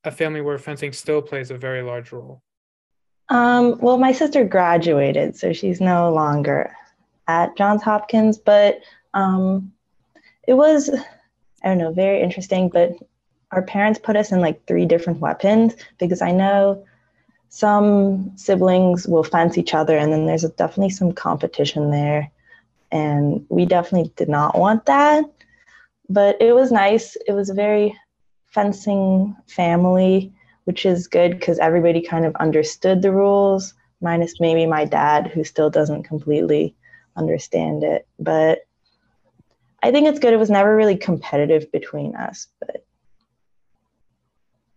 a 0.06 0.12
family 0.12 0.40
where 0.40 0.58
fencing 0.58 0.94
still 0.94 1.22
plays 1.22 1.52
a 1.52 1.58
very 1.58 1.82
large 1.82 2.14
role? 2.14 2.42
Um, 3.28 3.78
well, 3.82 3.98
my 3.98 4.14
sister 4.14 4.46
graduated, 4.46 5.36
so 5.36 5.52
she's 5.52 5.82
no 5.82 6.10
longer 6.14 6.74
at 7.28 7.58
Johns 7.58 7.84
Hopkins, 7.84 8.38
but 8.38 8.80
um, 9.14 9.74
it 10.48 10.54
was, 10.54 10.90
I 10.90 11.68
don't 11.68 11.80
know, 11.80 11.92
very 11.92 12.22
interesting. 12.22 12.70
But 12.70 12.94
our 13.52 13.62
parents 13.62 14.00
put 14.02 14.16
us 14.16 14.32
in 14.32 14.40
like 14.40 14.66
three 14.68 14.86
different 14.86 15.20
weapons 15.20 15.76
because 15.98 16.22
I 16.22 16.32
know 16.32 16.86
some 17.50 18.32
siblings 18.38 19.06
will 19.06 19.26
fence 19.26 19.58
each 19.58 19.74
other 19.74 19.98
and 19.98 20.14
then 20.14 20.28
there's 20.28 20.44
definitely 20.52 20.92
some 20.92 21.12
competition 21.12 21.92
there. 21.92 22.32
And 22.90 23.46
we 23.50 23.66
definitely 23.66 24.14
did 24.16 24.30
not 24.30 24.58
want 24.58 24.86
that. 24.86 25.26
But 26.10 26.42
it 26.42 26.54
was 26.54 26.72
nice. 26.72 27.18
It 27.28 27.34
was 27.34 27.50
a 27.50 27.54
very 27.54 27.98
fencing 28.48 29.36
family, 29.48 30.34
which 30.64 30.86
is 30.86 31.08
good 31.08 31.32
because 31.32 31.60
everybody 31.60 32.02
kind 32.02 32.26
of 32.26 32.36
understood 32.38 33.02
the 33.02 33.12
rules, 33.12 33.74
minus 34.02 34.40
maybe 34.40 34.66
my 34.66 34.86
dad, 34.86 35.28
who 35.28 35.44
still 35.44 35.70
doesn't 35.70 36.04
completely 36.04 36.76
understand 37.16 37.84
it. 37.84 38.08
But 38.20 38.66
I 39.84 39.92
think 39.92 40.08
it's 40.08 40.20
good. 40.20 40.34
It 40.34 40.38
was 40.38 40.50
never 40.50 40.76
really 40.76 40.98
competitive 40.98 41.72
between 41.72 42.16
us, 42.16 42.48
but 42.60 42.86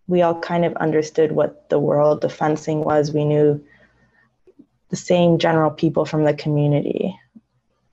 we 0.07 0.23
all 0.23 0.39
kind 0.41 0.65
of 0.65 0.75
understood 0.77 1.33
what 1.33 1.69
the 1.71 1.79
world 1.79 2.25
of 2.25 2.33
fencing 2.33 2.83
was. 2.83 3.13
We 3.13 3.25
knew 3.25 3.65
the 4.89 4.97
same 4.97 5.39
general 5.39 5.71
people 5.71 6.05
from 6.05 6.25
the 6.25 6.35
community. 6.35 7.17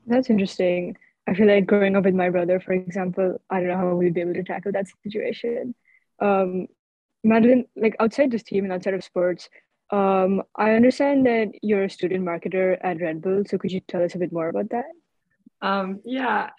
That's 0.07 0.29
interesting. 0.29 0.97
I 1.27 1.33
feel 1.33 1.47
like 1.47 1.65
growing 1.65 1.95
up 1.95 2.05
with 2.05 2.15
my 2.15 2.29
brother, 2.29 2.59
for 2.59 2.71
example, 2.71 3.41
I 3.49 3.59
don't 3.59 3.67
know 3.67 3.77
how 3.77 3.95
we'd 3.95 4.13
be 4.13 4.21
able 4.21 4.33
to 4.35 4.43
tackle 4.43 4.71
that 4.71 4.87
situation. 5.03 5.75
Um, 6.19 6.67
Madeline, 7.23 7.65
like 7.75 7.95
outside 7.99 8.31
this 8.31 8.43
team 8.43 8.63
and 8.63 8.73
outside 8.73 8.93
of 8.93 9.03
sports, 9.03 9.49
um, 9.89 10.43
I 10.55 10.71
understand 10.71 11.25
that 11.25 11.51
you're 11.61 11.83
a 11.83 11.89
student 11.89 12.23
marketer 12.23 12.77
at 12.81 13.01
Red 13.01 13.21
Bull. 13.21 13.43
So 13.45 13.57
could 13.57 13.71
you 13.71 13.81
tell 13.81 14.03
us 14.03 14.15
a 14.15 14.19
bit 14.19 14.31
more 14.31 14.49
about 14.49 14.69
that? 14.69 14.85
Um, 15.61 16.01
yeah, 16.05 16.49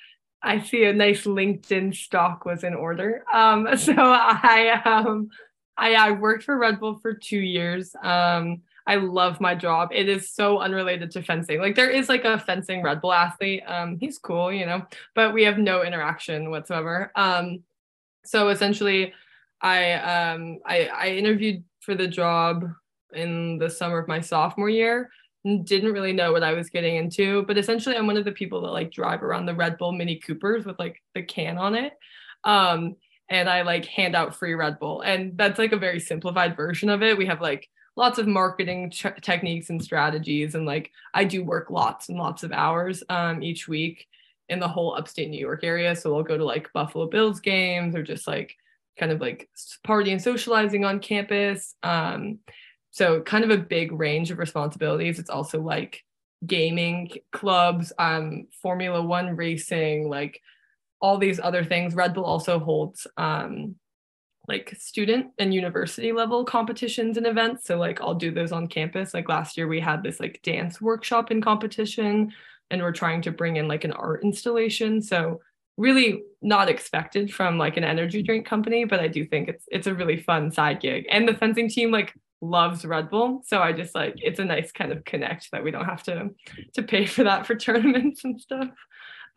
I 0.43 0.61
see 0.61 0.85
a 0.85 0.93
nice 0.93 1.25
LinkedIn 1.25 1.95
stock 1.95 2.45
was 2.45 2.65
in 2.65 2.75
order. 2.75 3.25
Um, 3.33 3.69
so 3.77 3.95
I 3.97 4.81
um, 4.85 5.29
I, 5.77 5.95
I 5.95 6.11
worked 6.13 6.45
for 6.45 6.59
Red 6.59 6.81
Bull 6.81 6.99
for 6.99 7.15
two 7.15 7.39
years. 7.39 7.95
Um, 8.03 8.63
I 8.89 8.97
love 8.97 9.39
my 9.39 9.55
job. 9.55 9.91
It 9.93 10.09
is 10.09 10.31
so 10.31 10.61
unrelated 10.61 11.11
to 11.11 11.23
fencing. 11.23 11.61
Like 11.61 11.77
there 11.77 11.91
is 11.91 12.09
like 12.09 12.25
a 12.25 12.39
fencing 12.39 12.83
Red 12.83 13.03
Bull 13.03 13.13
athlete. 13.13 13.63
Um, 13.67 13.99
he's 14.01 14.19
cool, 14.19 14.51
you 14.51 14.65
know, 14.65 14.83
but 15.15 15.35
we 15.35 15.45
have 15.45 15.59
no 15.59 15.83
interaction 15.85 16.51
whatsoever. 16.51 17.13
Um, 17.15 17.63
so 18.25 18.49
essentially, 18.49 19.13
I 19.61 19.93
um 19.93 20.61
I 20.65 20.87
I 20.87 21.09
interviewed 21.11 21.65
for 21.81 21.95
the 21.95 22.09
job 22.09 22.65
in 23.13 23.59
the 23.59 23.69
summer 23.69 23.99
of 23.99 24.09
my 24.09 24.21
sophomore 24.21 24.71
year. 24.71 25.11
And 25.45 25.65
didn't 25.65 25.93
really 25.93 26.13
know 26.13 26.33
what 26.33 26.43
I 26.43 26.53
was 26.53 26.69
getting 26.69 26.97
into, 26.97 27.43
but 27.43 27.57
essentially, 27.57 27.97
I'm 27.97 28.09
one 28.09 28.17
of 28.17 28.25
the 28.25 28.33
people 28.33 28.63
that 28.63 28.73
like 28.73 28.91
drive 28.91 29.23
around 29.23 29.47
the 29.47 29.55
Red 29.55 29.79
Bull 29.79 29.93
Mini 29.93 30.17
Coopers 30.17 30.67
with 30.67 30.79
like 30.81 31.01
the 31.15 31.23
can 31.23 31.59
on 31.59 31.77
it. 31.77 31.93
Um, 32.43 32.97
and 33.29 33.49
I 33.49 33.63
like 33.63 33.85
hand 33.85 34.17
out 34.17 34.35
free 34.35 34.55
Red 34.55 34.79
Bull. 34.79 35.03
And 35.03 35.37
that's 35.39 35.59
like 35.59 35.73
a 35.73 35.79
very 35.79 36.01
simplified 36.01 36.57
version 36.57 36.89
of 36.89 37.03
it. 37.03 37.17
We 37.17 37.27
have 37.27 37.41
like 37.41 37.69
lots 37.99 38.19
of 38.19 38.29
marketing 38.29 38.91
ch- 38.91 39.21
techniques 39.21 39.71
and 39.71 39.83
strategies. 39.83 40.55
And 40.55 40.65
like 40.65 40.93
I 41.13 41.25
do 41.25 41.45
work 41.45 41.69
lots 41.69 42.09
and 42.09 42.17
lots 42.17 42.45
of 42.45 42.53
hours 42.53 43.03
um, 43.09 43.43
each 43.43 43.67
week 43.67 44.07
in 44.49 44.61
the 44.61 44.69
whole 44.69 44.95
upstate 44.95 45.29
New 45.29 45.41
York 45.41 45.65
area. 45.65 45.97
So 45.97 46.17
I'll 46.17 46.23
go 46.23 46.39
to 46.39 46.45
like 46.45 46.73
Buffalo 46.73 47.09
Bills 47.09 47.41
games 47.41 47.97
or 47.97 48.05
just 48.05 48.29
like 48.29 48.55
kind 48.97 49.11
of 49.11 49.21
like 49.21 49.51
party 49.83 50.13
and 50.13 50.23
socializing 50.23 50.85
on 50.85 51.01
campus. 51.01 51.75
Um, 51.83 52.39
so 52.93 53.21
kind 53.21 53.43
of 53.43 53.51
a 53.51 53.59
big 53.59 53.91
range 53.91 54.31
of 54.31 54.39
responsibilities. 54.39 55.19
It's 55.19 55.29
also 55.29 55.61
like 55.61 56.05
gaming 56.47 57.11
clubs, 57.33 57.93
um, 57.99 58.47
Formula 58.63 59.03
One 59.03 59.35
racing, 59.35 60.09
like 60.09 60.41
all 61.01 61.19
these 61.19 61.41
other 61.41 61.65
things. 61.65 61.97
Red 61.97 62.15
Bull 62.15 62.25
also 62.25 62.61
holds 62.61 63.09
um, 63.17 63.75
like 64.49 64.75
student 64.79 65.29
and 65.39 65.53
university 65.53 66.11
level 66.11 66.43
competitions 66.43 67.19
and 67.19 67.27
events. 67.27 67.67
So 67.67 67.77
like 67.77 68.01
I'll 68.01 68.15
do 68.15 68.31
those 68.31 68.51
on 68.51 68.67
campus. 68.67 69.13
Like 69.13 69.29
last 69.29 69.57
year 69.59 69.69
we 69.69 69.79
had 69.79 70.03
this 70.03 70.19
like 70.19 70.41
dance 70.43 70.81
workshop 70.81 71.31
and 71.31 71.43
competition 71.43 72.33
and 72.71 72.83
we're 72.83 72.93
trying 72.93 73.23
to 73.23 73.31
bring 73.31 73.57
in 73.57 73.69
like 73.69 73.85
an 73.85 73.93
art 73.93 74.25
installation. 74.25 75.03
So 75.03 75.41
really 75.77 76.23
not 76.43 76.69
expected 76.69 77.33
from 77.33 77.59
like 77.59 77.77
an 77.77 77.85
energy 77.85 78.23
drink 78.23 78.47
company, 78.47 78.85
but 78.85 79.01
I 79.01 79.09
do 79.09 79.25
think 79.27 79.49
it's 79.49 79.65
it's 79.69 79.87
a 79.87 79.95
really 79.95 80.17
fun 80.17 80.51
side 80.51 80.81
gig. 80.81 81.07
And 81.11 81.29
the 81.29 81.35
fencing 81.35 81.69
team 81.69 81.91
like 81.91 82.15
loves 82.41 82.87
Red 82.87 83.11
Bull. 83.11 83.43
So 83.47 83.61
I 83.61 83.73
just 83.73 83.95
like 83.95 84.15
it's 84.17 84.39
a 84.39 84.45
nice 84.45 84.73
kind 84.73 84.93
of 84.93 85.05
connect 85.05 85.51
that 85.53 85.63
we 85.63 85.71
don't 85.71 85.85
have 85.85 86.03
to 86.05 86.31
to 86.75 86.83
pay 86.83 87.05
for 87.05 87.25
that 87.25 87.47
for 87.47 87.55
tournaments 87.57 88.25
and 88.25 88.41
stuff 88.41 88.71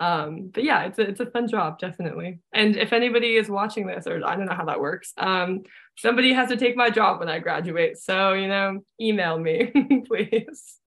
um, 0.02 0.50
but 0.52 0.64
yeah, 0.64 0.86
it's 0.86 0.98
a, 0.98 1.04
it's 1.04 1.20
a 1.20 1.28
fun 1.28 1.48
job, 1.48 1.78
definitely. 1.78 2.40
And 2.52 2.76
if 2.76 2.92
anybody 2.92 3.36
is 3.36 3.50
watching 3.50 3.86
this, 3.86 4.08
or 4.08 4.26
I 4.26 4.36
don't 4.36 4.48
know 4.48 4.56
how 4.56 4.66
that 4.66 4.82
works, 4.82 5.14
um, 5.16 5.62
somebody 5.96 6.34
has 6.34 6.50
to 6.50 6.58
take 6.58 6.76
my 6.76 6.90
job 6.90 7.20
when 7.20 7.30
I 7.30 7.38
graduate. 7.38 8.00
So, 8.00 8.34
you 8.34 8.48
know, 8.48 8.80
email 9.00 9.38
me, 9.38 9.72
please. 10.08 10.78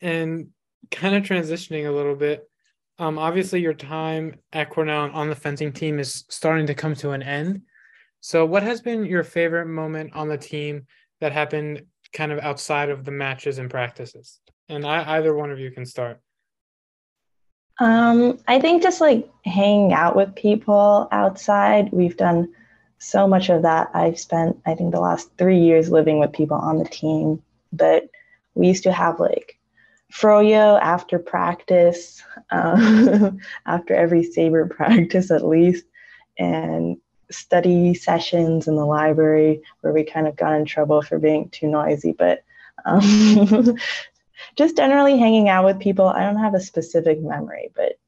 And 0.00 0.48
kind 0.90 1.14
of 1.14 1.24
transitioning 1.24 1.86
a 1.86 1.92
little 1.92 2.14
bit, 2.14 2.48
um, 2.98 3.18
obviously 3.18 3.60
your 3.60 3.74
time 3.74 4.36
at 4.54 4.70
Cornell 4.70 5.10
on 5.12 5.28
the 5.28 5.36
fencing 5.36 5.72
team 5.72 5.98
is 5.98 6.24
starting 6.30 6.66
to 6.68 6.74
come 6.74 6.94
to 6.94 7.10
an 7.10 7.22
end. 7.22 7.60
So, 8.20 8.46
what 8.46 8.62
has 8.62 8.80
been 8.80 9.04
your 9.04 9.24
favorite 9.24 9.66
moment 9.66 10.14
on 10.14 10.28
the 10.28 10.38
team 10.38 10.86
that 11.20 11.32
happened 11.32 11.82
kind 12.14 12.32
of 12.32 12.38
outside 12.38 12.88
of 12.88 13.04
the 13.04 13.10
matches 13.10 13.58
and 13.58 13.68
practices? 13.68 14.40
And 14.70 14.86
I, 14.86 15.18
either 15.18 15.34
one 15.34 15.50
of 15.50 15.60
you 15.60 15.70
can 15.70 15.84
start. 15.84 16.18
Um, 17.78 18.38
I 18.48 18.58
think 18.60 18.82
just 18.82 19.00
like 19.00 19.28
hanging 19.44 19.92
out 19.92 20.16
with 20.16 20.34
people 20.34 21.08
outside. 21.12 21.90
We've 21.92 22.16
done 22.16 22.52
so 22.98 23.28
much 23.28 23.48
of 23.50 23.62
that. 23.62 23.90
I've 23.94 24.18
spent, 24.18 24.58
I 24.66 24.74
think, 24.74 24.92
the 24.92 25.00
last 25.00 25.30
three 25.36 25.58
years 25.58 25.90
living 25.90 26.18
with 26.18 26.32
people 26.32 26.56
on 26.56 26.78
the 26.78 26.84
team. 26.86 27.42
But 27.72 28.08
we 28.54 28.68
used 28.68 28.84
to 28.84 28.92
have 28.92 29.20
like 29.20 29.58
froyo 30.12 30.80
after 30.80 31.18
practice, 31.18 32.22
um, 32.50 33.38
after 33.66 33.94
every 33.94 34.22
saber 34.22 34.66
practice 34.76 35.30
at 35.30 35.46
least, 35.46 35.84
and 36.38 36.96
study 37.30 37.92
sessions 37.92 38.68
in 38.68 38.76
the 38.76 38.84
library 38.84 39.60
where 39.80 39.92
we 39.92 40.04
kind 40.04 40.28
of 40.28 40.36
got 40.36 40.54
in 40.54 40.64
trouble 40.64 41.02
for 41.02 41.18
being 41.18 41.48
too 41.50 41.66
noisy. 41.66 42.12
But 42.12 42.44
um, 42.84 43.76
just 44.56 44.76
generally 44.76 45.18
hanging 45.18 45.48
out 45.48 45.64
with 45.64 45.80
people. 45.80 46.06
I 46.06 46.22
don't 46.22 46.38
have 46.38 46.54
a 46.54 46.60
specific 46.60 47.20
memory, 47.20 47.70
but 47.74 47.98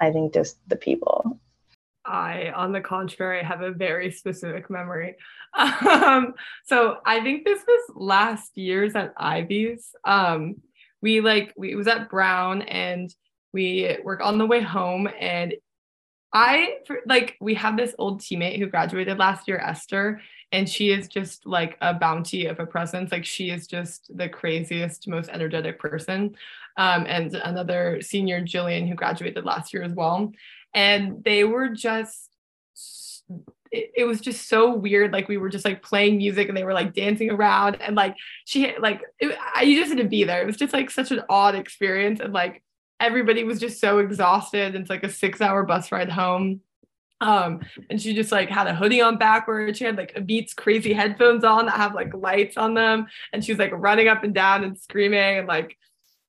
I 0.00 0.10
think 0.10 0.34
just 0.34 0.56
the 0.68 0.76
people. 0.76 1.40
I, 2.04 2.50
on 2.50 2.72
the 2.72 2.80
contrary, 2.80 3.42
have 3.42 3.62
a 3.62 3.72
very 3.72 4.10
specific 4.10 4.70
memory. 4.70 5.16
Um, 5.58 6.34
so 6.66 6.98
I 7.06 7.22
think 7.22 7.46
this 7.46 7.62
was 7.66 7.90
last 7.94 8.58
year's 8.58 8.94
at 8.94 9.14
Ivy's. 9.16 9.94
Um, 10.04 10.56
we 11.00 11.22
like 11.22 11.54
we 11.56 11.74
was 11.74 11.86
at 11.86 12.10
Brown 12.10 12.60
and 12.60 13.10
we 13.54 13.96
were 14.04 14.20
on 14.20 14.36
the 14.36 14.44
way 14.44 14.60
home 14.60 15.08
and 15.18 15.54
I 16.32 16.78
like 17.06 17.36
we 17.40 17.54
have 17.54 17.76
this 17.76 17.94
old 17.98 18.20
teammate 18.20 18.58
who 18.58 18.66
graduated 18.66 19.18
last 19.18 19.48
year, 19.48 19.58
Esther, 19.58 20.20
and 20.52 20.68
she 20.68 20.90
is 20.90 21.08
just 21.08 21.46
like 21.46 21.76
a 21.80 21.94
bounty 21.94 22.46
of 22.46 22.60
a 22.60 22.66
presence. 22.66 23.12
Like 23.12 23.24
she 23.24 23.50
is 23.50 23.66
just 23.66 24.16
the 24.16 24.28
craziest, 24.28 25.08
most 25.08 25.30
energetic 25.30 25.78
person. 25.78 26.36
Um, 26.76 27.06
and 27.06 27.34
another 27.34 28.00
senior, 28.02 28.42
Jillian, 28.42 28.88
who 28.88 28.94
graduated 28.94 29.44
last 29.44 29.72
year 29.72 29.82
as 29.82 29.92
well. 29.92 30.32
And 30.74 31.24
they 31.24 31.44
were 31.44 31.68
just 31.68 32.30
it, 33.72 33.90
it, 33.96 34.04
was 34.04 34.20
just 34.20 34.48
so 34.48 34.74
weird. 34.74 35.12
Like 35.12 35.28
we 35.28 35.38
were 35.38 35.48
just 35.48 35.64
like 35.64 35.82
playing 35.82 36.18
music 36.18 36.48
and 36.48 36.56
they 36.56 36.64
were 36.64 36.72
like 36.72 36.94
dancing 36.94 37.30
around 37.30 37.80
and 37.80 37.96
like 37.96 38.14
she 38.44 38.76
like 38.78 39.02
it, 39.18 39.36
I, 39.54 39.62
you 39.62 39.78
just 39.80 39.90
had 39.90 39.98
to 39.98 40.08
be 40.08 40.24
there. 40.24 40.42
It 40.42 40.46
was 40.46 40.56
just 40.56 40.72
like 40.72 40.90
such 40.90 41.10
an 41.10 41.22
odd 41.28 41.54
experience 41.54 42.20
and 42.20 42.32
like 42.32 42.62
everybody 43.00 43.44
was 43.44 43.60
just 43.60 43.80
so 43.80 43.98
exhausted. 43.98 44.74
It's 44.74 44.90
like 44.90 45.04
a 45.04 45.10
six 45.10 45.40
hour 45.40 45.62
bus 45.64 45.92
ride 45.92 46.10
home. 46.10 46.60
Um, 47.20 47.60
and 47.88 48.00
she 48.00 48.14
just 48.14 48.32
like 48.32 48.50
had 48.50 48.66
a 48.66 48.74
hoodie 48.74 49.00
on 49.00 49.16
backwards. 49.16 49.78
She 49.78 49.84
had 49.84 49.96
like 49.96 50.12
a 50.16 50.20
Beats 50.20 50.52
crazy 50.52 50.92
headphones 50.92 51.44
on 51.44 51.66
that 51.66 51.76
have 51.76 51.94
like 51.94 52.12
lights 52.14 52.56
on 52.56 52.74
them. 52.74 53.06
And 53.32 53.44
she 53.44 53.52
was 53.52 53.58
like 53.58 53.72
running 53.72 54.08
up 54.08 54.22
and 54.22 54.34
down 54.34 54.64
and 54.64 54.78
screaming 54.78 55.38
and 55.38 55.48
like 55.48 55.76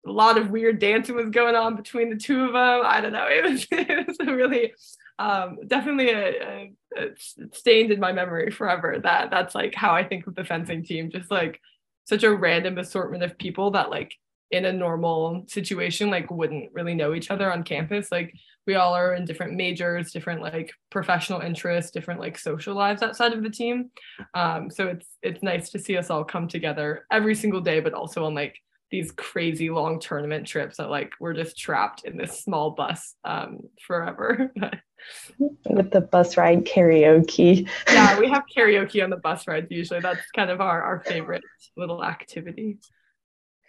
a 0.05 0.11
lot 0.11 0.37
of 0.37 0.49
weird 0.49 0.79
dancing 0.79 1.15
was 1.15 1.29
going 1.29 1.55
on 1.55 1.75
between 1.75 2.09
the 2.09 2.15
two 2.15 2.45
of 2.45 2.53
them. 2.53 2.81
I 2.85 3.01
don't 3.01 3.11
know. 3.11 3.27
It 3.29 3.43
was, 3.43 3.67
it 3.71 4.07
was 4.07 4.17
a 4.21 4.33
really 4.33 4.73
um, 5.19 5.59
definitely 5.67 6.11
a, 6.11 6.29
a, 6.41 6.73
a 6.95 7.07
stained 7.53 7.91
in 7.91 7.99
my 7.99 8.13
memory 8.13 8.51
forever. 8.51 8.99
That 9.01 9.29
that's 9.29 9.55
like 9.55 9.75
how 9.75 9.93
I 9.93 10.07
think 10.07 10.27
of 10.27 10.35
the 10.35 10.45
fencing 10.45 10.83
team. 10.83 11.11
Just 11.11 11.29
like 11.31 11.59
such 12.05 12.23
a 12.23 12.33
random 12.33 12.77
assortment 12.77 13.23
of 13.23 13.37
people 13.37 13.71
that 13.71 13.89
like 13.89 14.13
in 14.51 14.65
a 14.65 14.73
normal 14.73 15.43
situation 15.47 16.09
like 16.09 16.31
wouldn't 16.31 16.71
really 16.73 16.93
know 16.93 17.13
each 17.13 17.31
other 17.31 17.51
on 17.51 17.63
campus. 17.63 18.11
Like 18.11 18.33
we 18.65 18.75
all 18.75 18.93
are 18.93 19.13
in 19.13 19.25
different 19.25 19.55
majors 19.55 20.11
different 20.11 20.41
like 20.41 20.71
professional 20.89 21.41
interests 21.41 21.91
different 21.91 22.19
like 22.19 22.37
social 22.37 22.75
lives 22.75 23.01
outside 23.01 23.33
of 23.33 23.43
the 23.43 23.49
team. 23.49 23.91
Um, 24.33 24.69
so 24.69 24.87
it's 24.87 25.07
it's 25.21 25.43
nice 25.43 25.69
to 25.71 25.79
see 25.79 25.97
us 25.97 26.09
all 26.09 26.23
come 26.23 26.47
together 26.47 27.05
every 27.11 27.35
single 27.35 27.61
day 27.61 27.79
but 27.79 27.93
also 27.93 28.25
on 28.25 28.35
like 28.35 28.55
these 28.89 29.11
crazy 29.11 29.69
long 29.69 29.99
tournament 29.99 30.47
trips 30.47 30.77
that 30.77 30.89
like 30.89 31.11
we're 31.19 31.33
just 31.33 31.57
trapped 31.57 32.05
in 32.05 32.15
this 32.15 32.41
small 32.41 32.71
bus 32.71 33.15
um, 33.25 33.59
forever. 33.85 34.51
With 35.69 35.91
the 35.91 36.01
bus 36.01 36.37
ride 36.37 36.65
karaoke. 36.65 37.69
Yeah 37.87 38.17
we 38.17 38.29
have 38.31 38.43
karaoke 38.55 39.03
on 39.03 39.09
the 39.09 39.17
bus 39.17 39.45
rides 39.45 39.67
usually. 39.69 39.99
That's 39.99 40.31
kind 40.33 40.49
of 40.49 40.61
our, 40.61 40.81
our 40.81 41.03
favorite 41.05 41.43
little 41.75 42.03
activity 42.03 42.79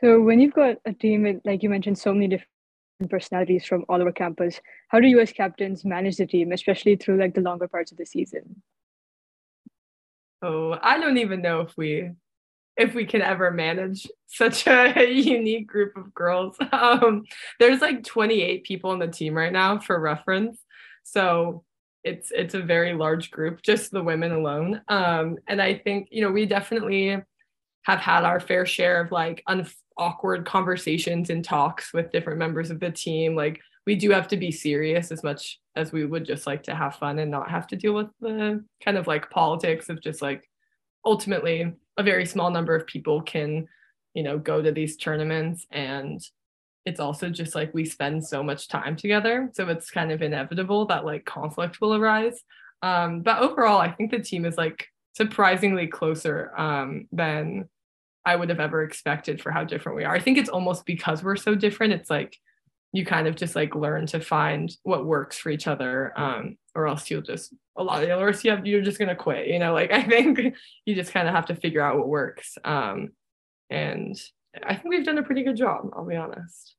so 0.00 0.20
when 0.20 0.40
you've 0.40 0.54
got 0.54 0.76
a 0.84 0.92
team 0.92 1.22
with, 1.24 1.40
like 1.44 1.62
you 1.62 1.70
mentioned, 1.70 1.98
so 1.98 2.12
many 2.12 2.28
different 2.28 3.10
personalities 3.10 3.64
from 3.64 3.84
all 3.88 4.00
over 4.00 4.12
campus, 4.12 4.60
how 4.88 5.00
do 5.00 5.08
you 5.08 5.20
as 5.20 5.32
captains 5.32 5.84
manage 5.84 6.16
the 6.16 6.26
team, 6.26 6.52
especially 6.52 6.96
through 6.96 7.18
like 7.18 7.34
the 7.34 7.40
longer 7.40 7.68
parts 7.68 7.92
of 7.92 7.98
the 7.98 8.06
season? 8.06 8.62
Oh, 10.40 10.78
I 10.80 10.98
don't 10.98 11.18
even 11.18 11.42
know 11.42 11.60
if 11.62 11.76
we 11.76 12.10
if 12.76 12.94
we 12.94 13.04
can 13.04 13.22
ever 13.22 13.50
manage 13.50 14.06
such 14.28 14.66
a 14.68 15.04
unique 15.12 15.66
group 15.66 15.96
of 15.96 16.14
girls. 16.14 16.56
Um, 16.72 17.24
there's 17.58 17.80
like 17.80 18.04
28 18.04 18.62
people 18.62 18.90
on 18.90 19.00
the 19.00 19.08
team 19.08 19.34
right 19.34 19.52
now 19.52 19.80
for 19.80 19.98
reference. 19.98 20.60
So 21.02 21.64
it's 22.04 22.30
it's 22.30 22.54
a 22.54 22.62
very 22.62 22.94
large 22.94 23.32
group, 23.32 23.62
just 23.62 23.90
the 23.90 24.02
women 24.02 24.30
alone. 24.30 24.80
Um, 24.88 25.38
and 25.48 25.60
I 25.60 25.74
think, 25.74 26.08
you 26.12 26.22
know, 26.22 26.30
we 26.30 26.46
definitely 26.46 27.20
have 27.82 27.98
had 27.98 28.24
our 28.24 28.38
fair 28.38 28.64
share 28.64 29.00
of 29.00 29.10
like 29.10 29.42
un- 29.46 29.66
awkward 29.98 30.46
conversations 30.46 31.30
and 31.30 31.44
talks 31.44 31.92
with 31.92 32.12
different 32.12 32.38
members 32.38 32.70
of 32.70 32.80
the 32.80 32.90
team. 32.90 33.34
Like 33.34 33.60
we 33.86 33.96
do 33.96 34.10
have 34.10 34.28
to 34.28 34.36
be 34.36 34.50
serious 34.50 35.10
as 35.10 35.22
much 35.22 35.58
as 35.76 35.92
we 35.92 36.04
would 36.04 36.24
just 36.24 36.46
like 36.46 36.62
to 36.64 36.74
have 36.74 36.96
fun 36.96 37.18
and 37.18 37.30
not 37.30 37.50
have 37.50 37.66
to 37.68 37.76
deal 37.76 37.94
with 37.94 38.08
the 38.20 38.64
kind 38.84 38.96
of 38.96 39.06
like 39.06 39.30
politics 39.30 39.88
of 39.88 40.00
just 40.00 40.22
like 40.22 40.48
ultimately 41.04 41.72
a 41.96 42.02
very 42.02 42.26
small 42.26 42.50
number 42.50 42.74
of 42.74 42.86
people 42.86 43.22
can, 43.22 43.66
you 44.14 44.22
know, 44.22 44.38
go 44.38 44.62
to 44.62 44.72
these 44.72 44.96
tournaments 44.96 45.66
and 45.70 46.20
it's 46.86 47.00
also 47.00 47.28
just 47.28 47.54
like 47.54 47.72
we 47.74 47.84
spend 47.84 48.24
so 48.26 48.42
much 48.42 48.68
time 48.68 48.96
together. 48.96 49.50
So 49.52 49.68
it's 49.68 49.90
kind 49.90 50.10
of 50.10 50.22
inevitable 50.22 50.86
that 50.86 51.04
like 51.04 51.24
conflict 51.24 51.80
will 51.80 51.94
arise. 51.94 52.42
Um, 52.82 53.20
but 53.20 53.40
overall, 53.40 53.78
I 53.78 53.90
think 53.90 54.10
the 54.10 54.20
team 54.20 54.44
is 54.44 54.56
like 54.56 54.86
surprisingly 55.14 55.86
closer 55.86 56.52
um, 56.56 57.08
than 57.12 57.68
I 58.28 58.36
would 58.36 58.50
have 58.50 58.60
ever 58.60 58.82
expected 58.82 59.40
for 59.40 59.50
how 59.50 59.64
different 59.64 59.96
we 59.96 60.04
are. 60.04 60.14
I 60.14 60.20
think 60.20 60.36
it's 60.36 60.50
almost 60.50 60.84
because 60.84 61.22
we're 61.22 61.34
so 61.34 61.54
different. 61.54 61.94
It's 61.94 62.10
like 62.10 62.36
you 62.92 63.06
kind 63.06 63.26
of 63.26 63.36
just 63.36 63.56
like 63.56 63.74
learn 63.74 64.04
to 64.08 64.20
find 64.20 64.70
what 64.82 65.06
works 65.06 65.38
for 65.38 65.48
each 65.48 65.66
other, 65.66 66.12
um, 66.14 66.58
or 66.74 66.86
else 66.86 67.10
you'll 67.10 67.22
just 67.22 67.54
a 67.78 67.82
lot 67.82 68.04
of 68.04 68.10
or 68.20 68.28
else 68.28 68.44
you 68.44 68.50
have, 68.50 68.66
you're 68.66 68.82
just 68.82 68.98
gonna 68.98 69.16
quit. 69.16 69.46
You 69.46 69.58
know, 69.58 69.72
like 69.72 69.92
I 70.00 70.02
think 70.02 70.40
you 70.84 70.94
just 70.94 71.12
kind 71.12 71.26
of 71.26 71.34
have 71.34 71.46
to 71.46 71.54
figure 71.54 71.80
out 71.80 71.96
what 71.96 72.06
works. 72.06 72.58
Um, 72.64 73.12
and 73.70 74.14
I 74.62 74.74
think 74.74 74.90
we've 74.90 75.06
done 75.06 75.16
a 75.16 75.22
pretty 75.22 75.42
good 75.42 75.56
job. 75.56 75.88
I'll 75.94 76.04
be 76.04 76.16
honest. 76.16 76.74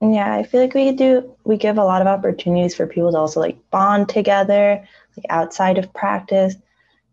Yeah, 0.00 0.36
I 0.36 0.44
feel 0.44 0.60
like 0.60 0.74
we 0.74 0.92
do. 0.92 1.34
We 1.42 1.56
give 1.56 1.78
a 1.78 1.84
lot 1.84 2.00
of 2.00 2.06
opportunities 2.06 2.76
for 2.76 2.86
people 2.86 3.10
to 3.10 3.18
also 3.18 3.40
like 3.40 3.58
bond 3.72 4.08
together, 4.08 4.86
like 5.16 5.26
outside 5.30 5.78
of 5.78 5.92
practice, 5.92 6.54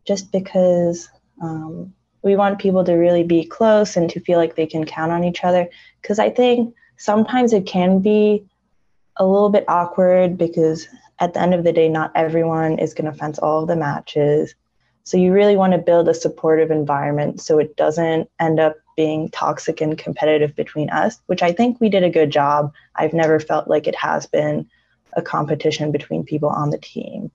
just 0.05 0.31
because 0.31 1.09
um, 1.41 1.95
we 2.23 2.35
want 2.35 2.59
people 2.59 2.83
to 2.83 2.93
really 2.93 3.23
be 3.23 3.45
close 3.45 3.97
and 3.97 4.09
to 4.09 4.19
feel 4.19 4.37
like 4.37 4.55
they 4.55 4.67
can 4.67 4.85
count 4.85 5.11
on 5.11 5.23
each 5.23 5.43
other. 5.43 5.69
Because 6.01 6.19
i 6.19 6.29
think 6.29 6.73
sometimes 6.97 7.53
it 7.53 7.65
can 7.65 7.99
be 7.99 8.45
a 9.17 9.25
little 9.25 9.49
bit 9.49 9.65
awkward 9.67 10.37
because 10.37 10.87
at 11.19 11.33
the 11.33 11.41
end 11.41 11.53
of 11.53 11.63
the 11.63 11.73
day 11.73 11.89
not 11.89 12.11
everyone 12.15 12.79
is 12.79 12.93
going 12.93 13.11
to 13.11 13.17
fence 13.17 13.37
all 13.39 13.61
of 13.61 13.67
the 13.67 13.75
matches. 13.75 14.55
So 15.03 15.17
you 15.17 15.33
really 15.33 15.57
want 15.57 15.73
to 15.73 15.79
build 15.79 16.07
a 16.07 16.13
supportive 16.13 16.69
environment 16.69 17.41
so 17.41 17.59
it 17.59 17.75
doesn't 17.75 18.29
end 18.39 18.59
up 18.59 18.75
being 18.95 19.29
toxic 19.29 19.81
and 19.81 19.97
competitive 19.97 20.55
between 20.55 20.89
us 20.89 21.19
which 21.27 21.41
i 21.41 21.51
think 21.51 21.79
we 21.79 21.89
did 21.89 22.03
a 22.03 22.09
good 22.09 22.29
job. 22.29 22.73
I've 22.95 23.13
never 23.13 23.39
felt 23.39 23.67
like 23.67 23.87
it 23.87 23.95
has 23.95 24.27
been 24.27 24.69
a 25.13 25.21
competition 25.21 25.91
between 25.91 26.23
people 26.23 26.49
on 26.49 26.69
the 26.69 26.77
team. 26.77 27.31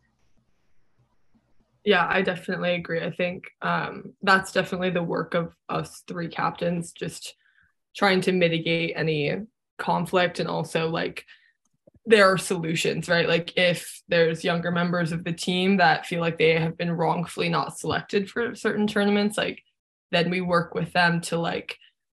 Yeah, 1.87 2.05
I 2.11 2.23
definitely 2.23 2.75
agree. 2.75 3.01
I 3.01 3.13
think 3.13 3.45
um, 3.63 4.13
that's 4.21 4.51
definitely 4.51 4.91
the 4.91 5.05
work 5.05 5.35
of 5.35 5.55
us 5.69 6.03
three 6.09 6.27
captains, 6.29 6.91
just 6.91 7.37
trying 7.97 8.21
to 8.23 8.33
mitigate 8.33 8.95
any 8.97 9.37
conflict 9.79 10.41
and 10.41 10.49
also 10.49 10.89
like 10.89 11.25
there 12.07 12.31
are 12.33 12.39
solutions, 12.39 13.09
right? 13.09 13.29
Like 13.29 13.53
if 13.57 14.03
there's 14.09 14.43
younger 14.43 14.73
members 14.73 15.13
of 15.13 15.23
the 15.23 15.33
team 15.33 15.77
that 15.77 16.07
feel 16.07 16.21
like 16.21 16.39
they 16.39 16.59
have 16.59 16.77
been 16.77 16.91
wrongfully 16.91 17.49
not 17.49 17.79
selected 17.79 18.29
for 18.29 18.57
certain 18.57 18.89
tournaments, 18.89 19.39
like 19.39 19.63
then 20.11 20.29
we 20.29 20.41
work 20.41 20.75
with 20.75 20.93
them 20.93 21.21
to 21.23 21.39
like 21.39 21.79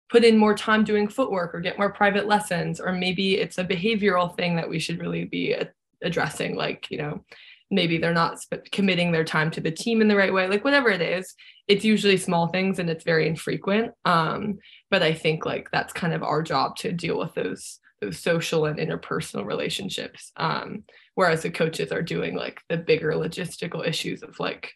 put 0.10 0.24
in 0.24 0.38
more 0.38 0.56
time 0.56 0.86
doing 0.86 1.10
footwork 1.10 1.54
or 1.54 1.60
get 1.60 1.78
more 1.78 1.92
private 1.92 2.26
lessons 2.26 2.80
or 2.80 2.94
maybe 2.94 3.36
it's 3.36 3.58
a 3.58 3.66
behavioral 3.66 4.34
thing 4.38 4.56
that 4.56 4.70
we 4.70 4.80
should 4.80 5.00
really 5.02 5.26
be 5.26 5.54
addressing 6.02 6.56
like 6.56 6.90
you 6.90 6.98
know 6.98 7.24
maybe 7.70 7.98
they're 7.98 8.14
not 8.14 8.40
sp- 8.40 8.66
committing 8.72 9.12
their 9.12 9.24
time 9.24 9.52
to 9.52 9.62
the 9.62 9.72
team 9.72 10.02
in 10.02 10.08
the 10.08 10.16
right 10.16 10.34
way 10.34 10.48
like 10.48 10.64
whatever 10.64 10.90
it 10.90 11.02
is 11.02 11.36
it's 11.68 11.84
usually 11.84 12.18
small 12.18 12.48
things 12.48 12.80
and 12.80 12.90
it's 12.90 13.04
very 13.04 13.28
infrequent 13.28 13.92
um 14.06 14.58
but 14.90 15.04
i 15.04 15.14
think 15.14 15.46
like 15.46 15.70
that's 15.72 15.94
kind 15.94 16.14
of 16.14 16.24
our 16.24 16.42
job 16.42 16.76
to 16.76 16.92
deal 16.92 17.18
with 17.18 17.34
those 17.34 17.80
those 18.02 18.20
social 18.20 18.66
and 18.66 18.80
interpersonal 18.80 19.46
relationships 19.46 20.32
um 20.38 20.84
whereas 21.16 21.42
the 21.42 21.50
coaches 21.50 21.92
are 21.92 22.04
doing 22.04 22.36
like 22.36 22.62
the 22.70 22.78
bigger 22.78 23.14
logistical 23.14 23.86
issues 23.86 24.22
of 24.22 24.40
like 24.40 24.74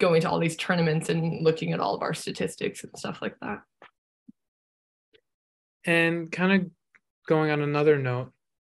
going 0.00 0.20
to 0.20 0.28
all 0.28 0.38
these 0.38 0.56
tournaments 0.56 1.08
and 1.08 1.42
looking 1.44 1.72
at 1.72 1.80
all 1.80 1.94
of 1.94 2.02
our 2.02 2.14
statistics 2.14 2.84
and 2.84 2.96
stuff 2.96 3.20
like 3.22 3.36
that. 3.40 3.62
And 5.84 6.32
kind 6.32 6.62
of 6.62 6.70
going 7.28 7.50
on 7.50 7.60
another 7.60 7.98
note, 7.98 8.32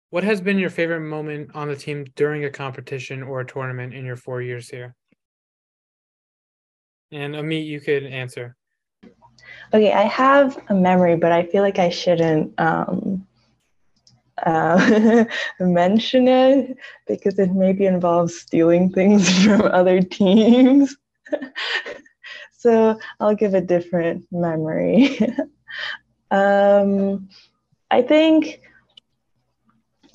what 0.09 0.23
has 0.23 0.41
been 0.41 0.57
your 0.57 0.69
favorite 0.69 1.01
moment 1.01 1.51
on 1.53 1.67
the 1.67 1.75
team 1.75 2.05
during 2.15 2.45
a 2.45 2.49
competition 2.49 3.21
or 3.21 3.41
a 3.41 3.45
tournament 3.45 3.93
in 3.93 4.05
your 4.05 4.15
four 4.15 4.41
years 4.41 4.69
here? 4.69 4.95
And 7.11 7.35
Amit, 7.35 7.65
you 7.65 7.79
could 7.79 8.03
answer. 8.03 8.55
Okay, 9.73 9.93
I 9.93 10.03
have 10.03 10.61
a 10.69 10.73
memory, 10.73 11.15
but 11.15 11.31
I 11.31 11.45
feel 11.45 11.61
like 11.61 11.79
I 11.79 11.89
shouldn't 11.89 12.59
um, 12.59 13.27
uh, 14.45 15.25
mention 15.59 16.27
it 16.27 16.77
because 17.07 17.37
it 17.37 17.51
maybe 17.53 17.85
involves 17.85 18.39
stealing 18.39 18.91
things 18.91 19.43
from 19.43 19.61
other 19.61 20.01
teams. 20.01 20.95
so 22.57 22.99
I'll 23.19 23.35
give 23.35 23.53
a 23.53 23.61
different 23.61 24.25
memory. 24.31 25.19
Um, 26.31 27.29
I 27.89 28.01
think 28.03 28.61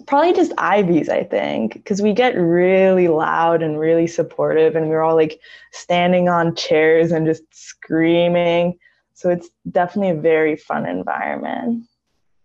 probably 0.07 0.33
just 0.33 0.53
Ivies, 0.59 1.09
I 1.09 1.25
think, 1.25 1.75
because 1.75 2.03
we 2.03 2.13
get 2.13 2.37
really 2.37 3.09
loud 3.09 3.63
and 3.63 3.79
really 3.79 4.07
supportive, 4.07 4.77
and 4.77 4.89
we're 4.89 5.03
all 5.03 5.17
like 5.17 5.41
standing 5.73 6.29
on 6.29 6.55
chairs 6.55 7.13
and 7.13 7.27
just 7.27 7.43
screaming. 7.53 8.79
So 9.15 9.31
it's 9.31 9.49
definitely 9.71 10.11
a 10.11 10.21
very 10.21 10.57
fun 10.57 10.87
environment. 10.87 11.85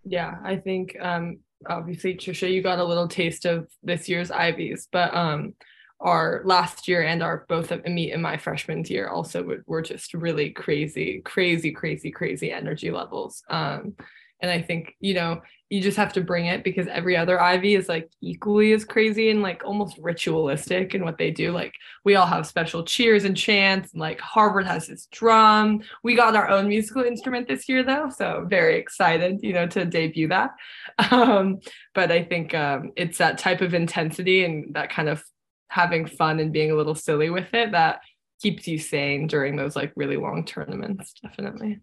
Yeah, 0.03 0.37
I 0.43 0.57
think 0.57 0.95
um, 0.99 1.39
obviously, 1.67 2.15
Trisha, 2.15 2.51
you 2.51 2.61
got 2.61 2.79
a 2.79 2.83
little 2.83 3.07
taste 3.07 3.45
of 3.45 3.67
this 3.83 4.07
year's 4.07 4.31
Ivies, 4.31 4.87
but 4.91 5.13
um, 5.15 5.53
our 5.99 6.41
last 6.45 6.87
year 6.87 7.03
and 7.03 7.21
our 7.21 7.45
both 7.49 7.71
of 7.71 7.85
me 7.85 8.11
and 8.11 8.21
my 8.21 8.37
freshman 8.37 8.85
year 8.85 9.09
also 9.09 9.61
were 9.65 9.81
just 9.81 10.13
really 10.13 10.51
crazy, 10.51 11.21
crazy, 11.25 11.71
crazy, 11.71 12.11
crazy 12.11 12.51
energy 12.51 12.91
levels. 12.91 13.43
Um, 13.49 13.95
and 14.41 14.49
I 14.49 14.61
think, 14.61 14.95
you 15.01 15.13
know, 15.13 15.41
you 15.69 15.81
just 15.81 15.97
have 15.97 16.13
to 16.13 16.21
bring 16.21 16.47
it 16.47 16.63
because 16.63 16.87
every 16.87 17.15
other 17.15 17.39
Ivy 17.39 17.75
is 17.75 17.87
like 17.87 18.11
equally 18.21 18.73
as 18.73 18.83
crazy 18.83 19.29
and 19.29 19.43
like 19.43 19.63
almost 19.63 19.99
ritualistic 19.99 20.95
in 20.95 21.05
what 21.05 21.19
they 21.19 21.29
do. 21.29 21.51
Like 21.51 21.73
we 22.03 22.15
all 22.15 22.25
have 22.25 22.47
special 22.47 22.83
cheers 22.83 23.23
and 23.23 23.37
chants, 23.37 23.91
and 23.93 24.01
like 24.01 24.19
Harvard 24.19 24.65
has 24.65 24.89
its 24.89 25.05
drum. 25.07 25.81
We 26.03 26.15
got 26.15 26.35
our 26.35 26.49
own 26.49 26.67
musical 26.67 27.03
instrument 27.03 27.47
this 27.47 27.69
year 27.69 27.83
though, 27.83 28.09
so 28.09 28.45
very 28.49 28.77
excited, 28.77 29.41
you 29.43 29.53
know, 29.53 29.67
to 29.67 29.85
debut 29.85 30.27
that. 30.29 30.51
Um, 31.11 31.59
but 31.95 32.11
I 32.11 32.23
think 32.23 32.53
um, 32.53 32.91
it's 32.95 33.17
that 33.17 33.37
type 33.37 33.61
of 33.61 33.73
intensity 33.73 34.45
and 34.45 34.73
that 34.75 34.91
kind 34.91 35.09
of 35.09 35.23
having 35.69 36.05
fun 36.05 36.39
and 36.39 36.51
being 36.51 36.71
a 36.71 36.75
little 36.75 36.95
silly 36.95 37.29
with 37.29 37.53
it 37.53 37.71
that 37.71 38.01
keeps 38.41 38.67
you 38.67 38.77
sane 38.77 39.27
during 39.27 39.55
those 39.55 39.75
like 39.75 39.91
really 39.95 40.17
long 40.17 40.45
tournaments 40.45 41.13
definitely 41.21 41.79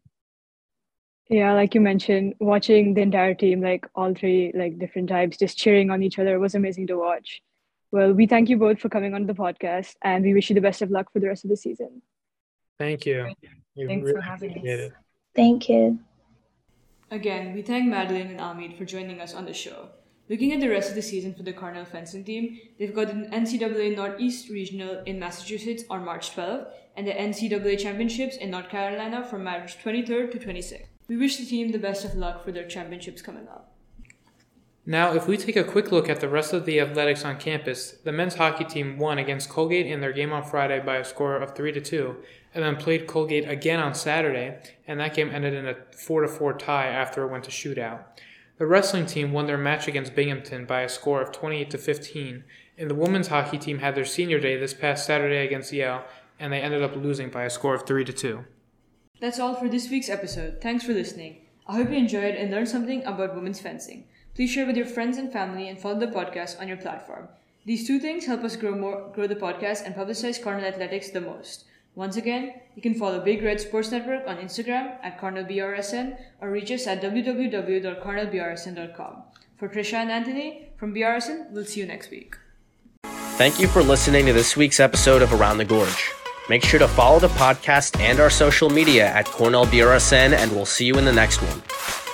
yeah 1.28 1.52
like 1.52 1.74
you 1.74 1.80
mentioned 1.80 2.34
watching 2.38 2.94
the 2.94 3.00
entire 3.00 3.34
team 3.34 3.60
like 3.60 3.86
all 3.94 4.14
three 4.14 4.52
like 4.54 4.78
different 4.78 5.08
types 5.08 5.36
just 5.36 5.58
cheering 5.58 5.90
on 5.90 6.02
each 6.02 6.18
other 6.18 6.38
was 6.38 6.54
amazing 6.54 6.86
to 6.86 6.96
watch. 6.96 7.42
Well 7.90 8.12
we 8.12 8.26
thank 8.26 8.48
you 8.48 8.56
both 8.56 8.78
for 8.78 8.88
coming 8.88 9.14
on 9.14 9.26
the 9.26 9.34
podcast 9.34 9.94
and 10.02 10.24
we 10.24 10.34
wish 10.34 10.50
you 10.50 10.54
the 10.54 10.60
best 10.60 10.82
of 10.82 10.90
luck 10.90 11.12
for 11.12 11.20
the 11.20 11.28
rest 11.28 11.44
of 11.44 11.50
the 11.50 11.56
season. 11.56 12.02
Thank 12.78 13.06
you. 13.06 13.34
We 13.76 13.86
thanks 13.86 14.04
really 14.04 14.12
for 14.12 14.20
having 14.20 14.58
us. 14.58 14.64
it. 14.64 14.92
thank 15.34 15.68
you. 15.68 15.98
Again 17.10 17.54
we 17.54 17.62
thank 17.62 17.88
madeline 17.88 18.28
and 18.28 18.40
amit 18.40 18.76
for 18.78 18.84
joining 18.84 19.20
us 19.20 19.34
on 19.34 19.46
the 19.46 19.54
show. 19.54 19.90
Looking 20.28 20.52
at 20.52 20.58
the 20.58 20.68
rest 20.68 20.88
of 20.88 20.96
the 20.96 21.02
season 21.02 21.34
for 21.34 21.44
the 21.44 21.52
Cornell 21.52 21.84
fencing 21.84 22.24
team, 22.24 22.58
they've 22.80 22.92
got 22.92 23.10
an 23.10 23.30
NCAA 23.30 23.94
Northeast 23.94 24.48
Regional 24.48 25.04
in 25.06 25.20
Massachusetts 25.20 25.84
on 25.88 26.04
March 26.04 26.34
12th 26.34 26.66
and 26.96 27.06
the 27.06 27.12
NCAA 27.12 27.78
Championships 27.78 28.36
in 28.36 28.50
North 28.50 28.68
Carolina 28.68 29.22
from 29.22 29.44
March 29.44 29.78
23rd 29.78 30.32
to 30.32 30.38
26th. 30.40 30.95
We 31.08 31.16
wish 31.16 31.36
the 31.36 31.46
team 31.46 31.70
the 31.70 31.78
best 31.78 32.04
of 32.04 32.16
luck 32.16 32.44
for 32.44 32.52
their 32.52 32.66
championships 32.66 33.22
coming 33.22 33.46
up. 33.48 33.72
Now, 34.88 35.14
if 35.14 35.26
we 35.26 35.36
take 35.36 35.56
a 35.56 35.64
quick 35.64 35.90
look 35.90 36.08
at 36.08 36.20
the 36.20 36.28
rest 36.28 36.52
of 36.52 36.64
the 36.64 36.78
athletics 36.78 37.24
on 37.24 37.38
campus, 37.38 37.92
the 38.04 38.12
men's 38.12 38.36
hockey 38.36 38.64
team 38.64 38.98
won 38.98 39.18
against 39.18 39.48
Colgate 39.48 39.86
in 39.86 40.00
their 40.00 40.12
game 40.12 40.32
on 40.32 40.44
Friday 40.44 40.78
by 40.78 40.96
a 40.96 41.04
score 41.04 41.36
of 41.36 41.56
3 41.56 41.72
to 41.72 41.80
2, 41.80 42.16
and 42.54 42.62
then 42.62 42.76
played 42.76 43.08
Colgate 43.08 43.48
again 43.48 43.80
on 43.80 43.94
Saturday, 43.94 44.58
and 44.86 45.00
that 45.00 45.14
game 45.14 45.30
ended 45.32 45.54
in 45.54 45.66
a 45.66 45.74
4 45.96 46.22
to 46.22 46.28
4 46.28 46.52
tie 46.54 46.86
after 46.86 47.24
it 47.24 47.32
went 47.32 47.42
to 47.44 47.50
shootout. 47.50 48.04
The 48.58 48.66
wrestling 48.66 49.06
team 49.06 49.32
won 49.32 49.46
their 49.46 49.58
match 49.58 49.88
against 49.88 50.14
Binghamton 50.14 50.66
by 50.66 50.82
a 50.82 50.88
score 50.88 51.20
of 51.20 51.32
28 51.32 51.68
to 51.70 51.78
15, 51.78 52.44
and 52.78 52.88
the 52.88 52.94
women's 52.94 53.28
hockey 53.28 53.58
team 53.58 53.78
had 53.80 53.96
their 53.96 54.04
senior 54.04 54.38
day 54.38 54.56
this 54.56 54.72
past 54.72 55.04
Saturday 55.04 55.44
against 55.44 55.72
Yale, 55.72 56.04
and 56.38 56.52
they 56.52 56.60
ended 56.60 56.82
up 56.82 56.94
losing 56.94 57.28
by 57.28 57.42
a 57.42 57.50
score 57.50 57.74
of 57.74 57.86
3 57.86 58.04
to 58.04 58.12
2. 58.12 58.44
That's 59.20 59.38
all 59.38 59.54
for 59.54 59.68
this 59.68 59.90
week's 59.90 60.10
episode. 60.10 60.60
Thanks 60.60 60.84
for 60.84 60.92
listening. 60.92 61.38
I 61.66 61.76
hope 61.76 61.90
you 61.90 61.96
enjoyed 61.96 62.34
and 62.34 62.50
learned 62.50 62.68
something 62.68 63.04
about 63.04 63.34
women's 63.34 63.60
fencing. 63.60 64.04
Please 64.34 64.50
share 64.50 64.66
with 64.66 64.76
your 64.76 64.86
friends 64.86 65.16
and 65.16 65.32
family 65.32 65.68
and 65.68 65.78
follow 65.78 65.98
the 65.98 66.06
podcast 66.06 66.60
on 66.60 66.68
your 66.68 66.76
platform. 66.76 67.28
These 67.64 67.86
two 67.86 67.98
things 67.98 68.26
help 68.26 68.44
us 68.44 68.56
grow 68.56 68.76
more 68.76 69.10
grow 69.14 69.26
the 69.26 69.34
podcast 69.34 69.84
and 69.84 69.94
publicize 69.94 70.40
Cornell 70.40 70.66
athletics 70.66 71.10
the 71.10 71.20
most. 71.20 71.64
Once 71.96 72.16
again, 72.16 72.52
you 72.74 72.82
can 72.82 72.94
follow 72.94 73.24
Big 73.24 73.42
Red 73.42 73.58
Sports 73.58 73.90
Network 73.90 74.28
on 74.28 74.36
Instagram 74.36 74.98
at 75.02 75.18
CornellBRSN 75.18 76.18
or 76.42 76.50
reach 76.50 76.70
us 76.70 76.86
at 76.86 77.00
www.cornellbrsn.com. 77.02 79.22
For 79.56 79.68
Trisha 79.70 79.94
and 79.94 80.12
Anthony 80.12 80.68
from 80.76 80.94
BRSN, 80.94 81.50
we'll 81.52 81.64
see 81.64 81.80
you 81.80 81.86
next 81.86 82.10
week. 82.10 82.36
Thank 83.38 83.58
you 83.58 83.66
for 83.66 83.82
listening 83.82 84.26
to 84.26 84.34
this 84.34 84.56
week's 84.56 84.78
episode 84.78 85.22
of 85.22 85.32
Around 85.32 85.56
the 85.58 85.64
Gorge. 85.64 86.12
Make 86.48 86.64
sure 86.64 86.78
to 86.78 86.88
follow 86.88 87.18
the 87.18 87.28
podcast 87.28 87.98
and 88.00 88.20
our 88.20 88.30
social 88.30 88.70
media 88.70 89.08
at 89.08 89.26
Cornell 89.26 89.66
BRSN, 89.66 90.32
and 90.32 90.52
we'll 90.52 90.64
see 90.64 90.84
you 90.84 90.96
in 90.96 91.04
the 91.04 91.12
next 91.12 91.42
one. 91.42 92.05